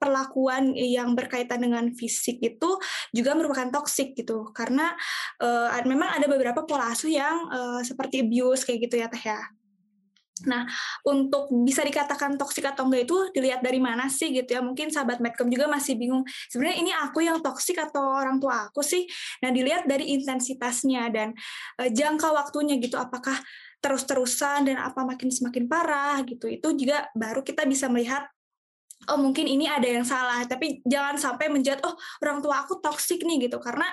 [0.00, 2.80] perlakuan yang berkaitan dengan fisik itu
[3.12, 4.48] juga merupakan toksik gitu.
[4.56, 4.96] Karena
[5.44, 9.61] uh, memang ada beberapa pola asuh yang uh, seperti abuse kayak gitu ya teh ya
[10.46, 10.66] Nah,
[11.06, 14.60] untuk bisa dikatakan toksik atau enggak itu dilihat dari mana sih gitu ya.
[14.60, 18.80] Mungkin sahabat Medcom juga masih bingung, sebenarnya ini aku yang toksik atau orang tua aku
[18.82, 19.06] sih?
[19.42, 21.28] Nah, dilihat dari intensitasnya dan
[21.78, 22.98] e, jangka waktunya gitu.
[22.98, 23.38] Apakah
[23.82, 26.46] terus-terusan dan apa makin semakin parah gitu.
[26.46, 28.30] Itu juga baru kita bisa melihat
[29.10, 33.26] oh mungkin ini ada yang salah tapi jangan sampai menjat oh orang tua aku toksik
[33.26, 33.58] nih gitu.
[33.58, 33.86] Karena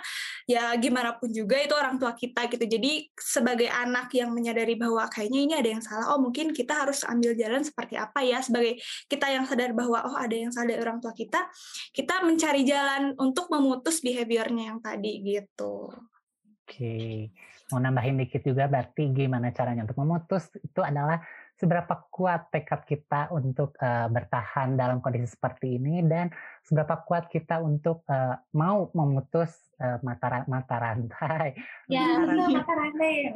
[0.45, 2.65] ya gimana pun juga itu orang tua kita gitu.
[2.65, 7.01] Jadi sebagai anak yang menyadari bahwa kayaknya ini ada yang salah oh mungkin kita harus
[7.07, 8.43] ambil jalan seperti apa ya?
[8.43, 8.77] Sebagai
[9.09, 11.49] kita yang sadar bahwa oh ada yang salah dari orang tua kita
[11.93, 15.89] kita mencari jalan untuk memutus behaviornya yang tadi gitu.
[16.69, 17.29] Oke.
[17.69, 21.21] Mau nambahin dikit juga berarti gimana caranya untuk memutus itu adalah
[21.59, 26.31] seberapa kuat tekad kita untuk uh, bertahan dalam kondisi seperti ini dan
[26.63, 29.51] seberapa kuat kita untuk uh, mau memutus
[29.83, 31.59] uh, mata mata rantai.
[31.91, 32.73] Ya mata rantai, mata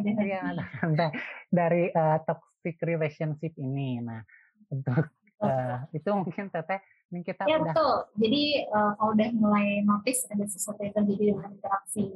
[0.07, 1.09] rantai ya, mata rantai
[1.51, 3.99] dari uh, toxic relationship ini.
[3.99, 4.23] Nah
[4.71, 5.11] untuk
[5.43, 6.79] uh, itu mungkin teteh
[7.11, 7.75] ini kita ya udah...
[7.75, 7.93] betul.
[8.23, 12.07] Jadi uh, kalau udah mulai notice ada sesuatu yang terjadi dengan interaksi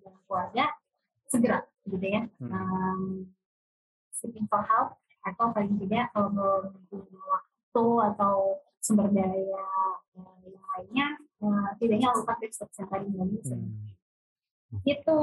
[0.00, 0.64] dengan keluarga
[1.28, 1.60] segera
[1.92, 2.24] gitu ya.
[2.40, 2.50] Hmm.
[2.56, 3.02] um,
[4.16, 6.70] seeking for help atau paling tidak kalau
[7.30, 8.36] waktu atau
[8.82, 9.62] sumber daya
[10.18, 11.08] uh, yang lainnya
[11.46, 14.82] uh, tidaknya lupa tips tips yang tadi hmm.
[14.82, 15.20] gitu.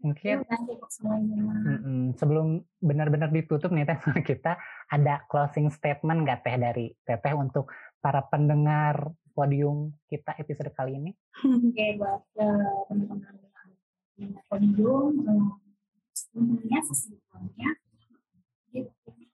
[0.00, 4.00] Mungkin mm sebelum benar-benar ditutup nih teh
[4.32, 4.56] kita
[4.90, 7.70] ada closing statement nggak teh dari teteh untuk
[8.00, 11.12] para pendengar podium kita episode kali ini?
[11.44, 12.24] Oke okay, buat
[12.88, 13.40] teman-teman
[14.48, 15.52] podium uh,
[16.36, 17.70] intinya sesungguhnya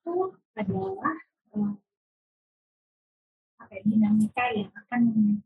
[0.07, 1.19] itu adalah
[1.59, 1.75] uh,
[3.59, 5.01] apa ya, dinamika yang akan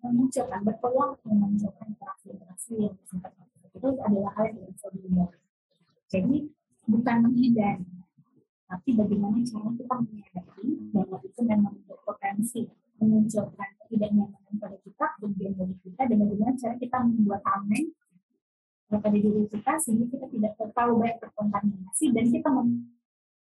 [0.05, 3.33] memunculkan berpeluang memunculkan interaksi-interaksi yang bersifat
[3.73, 5.41] itu adalah hal yang bisa dihindari.
[6.13, 6.37] Jadi
[6.85, 7.89] bukan menghindari,
[8.69, 12.69] tapi bagaimana cara kita menghadapi bahwa itu memang berpotensi
[13.01, 17.85] memunculkan ketidaknyamanan pada kita, kemudian bagi kita, dan bagaimana cara kita membuat aman
[18.93, 22.49] pada diri kita sehingga kita tidak terlalu banyak terkontaminasi dan kita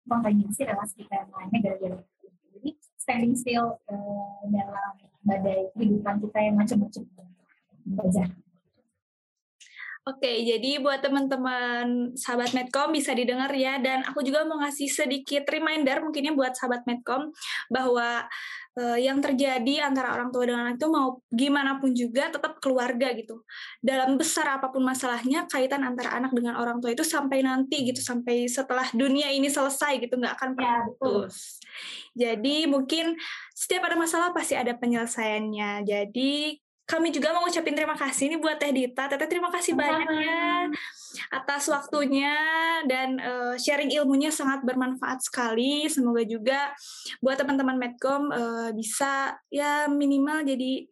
[0.06, 1.98] kontaminasi relasi kita yang lainnya gara-gara
[2.52, 4.92] jadi standing still uh, dalam
[5.22, 7.02] badai kehidupan kita yang macam-macam.
[8.02, 8.24] Aja
[10.02, 15.46] Oke, jadi buat teman-teman sahabat Medcom bisa didengar ya, dan aku juga mau ngasih sedikit
[15.46, 17.30] reminder mungkinnya buat sahabat Medcom
[17.70, 18.26] bahwa
[18.78, 23.10] uh, yang terjadi antara orang tua dengan anak itu mau gimana pun juga tetap keluarga
[23.12, 23.42] gitu.
[23.82, 28.00] Dalam besar apa pun masalahnya, kaitan antara anak dengan orang tua itu sampai nanti gitu,
[28.00, 31.58] sampai setelah dunia ini selesai gitu, nggak akan ya, pernah putus.
[32.12, 33.16] Jadi mungkin
[33.52, 35.82] setiap ada masalah pasti ada penyelesaiannya.
[35.82, 36.61] Jadi
[36.92, 39.08] kami juga mau ngucapin terima kasih nih buat Teh Dita.
[39.08, 40.68] Teteh terima kasih banyak ya
[41.32, 42.36] atas waktunya
[42.84, 45.88] dan uh, sharing ilmunya sangat bermanfaat sekali.
[45.88, 46.76] Semoga juga
[47.24, 50.84] buat teman-teman Medcom uh, bisa ya minimal jadi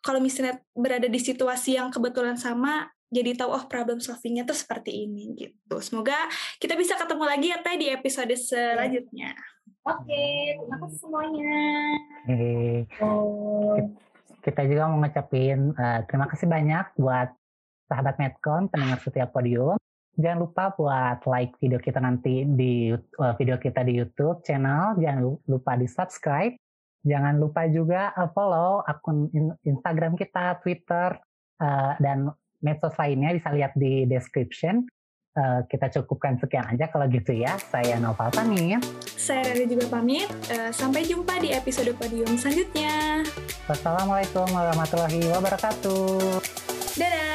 [0.00, 5.04] kalau misalnya berada di situasi yang kebetulan sama jadi tahu oh problem solvingnya tuh seperti
[5.04, 5.76] ini gitu.
[5.84, 6.16] Semoga
[6.56, 9.36] kita bisa ketemu lagi ya Teh di episode selanjutnya.
[9.84, 10.24] Oke,
[10.56, 11.60] terima kasih semuanya.
[12.24, 12.88] Hey.
[13.04, 13.92] Oh
[14.44, 17.32] kita juga mau ngucapin uh, terima kasih banyak buat
[17.88, 19.80] sahabat Medcon, pendengar setiap podium.
[20.14, 24.94] Jangan lupa buat like video kita nanti di uh, video kita di YouTube channel.
[25.00, 25.20] Jangan
[25.50, 26.54] lupa di subscribe.
[27.04, 29.28] Jangan lupa juga uh, follow akun
[29.66, 31.18] Instagram kita, Twitter,
[31.60, 32.30] uh, dan
[32.62, 34.86] medsos lainnya bisa lihat di description.
[35.34, 37.58] Uh, kita cukupkan sekian aja kalau gitu ya.
[37.58, 38.78] Saya Noval pamit.
[39.18, 40.30] Saya Rani juga pamit.
[40.46, 43.26] Uh, sampai jumpa di episode podium selanjutnya.
[43.64, 46.36] Wassalamualaikum warahmatullahi wabarakatuh.
[47.00, 47.33] Dadah.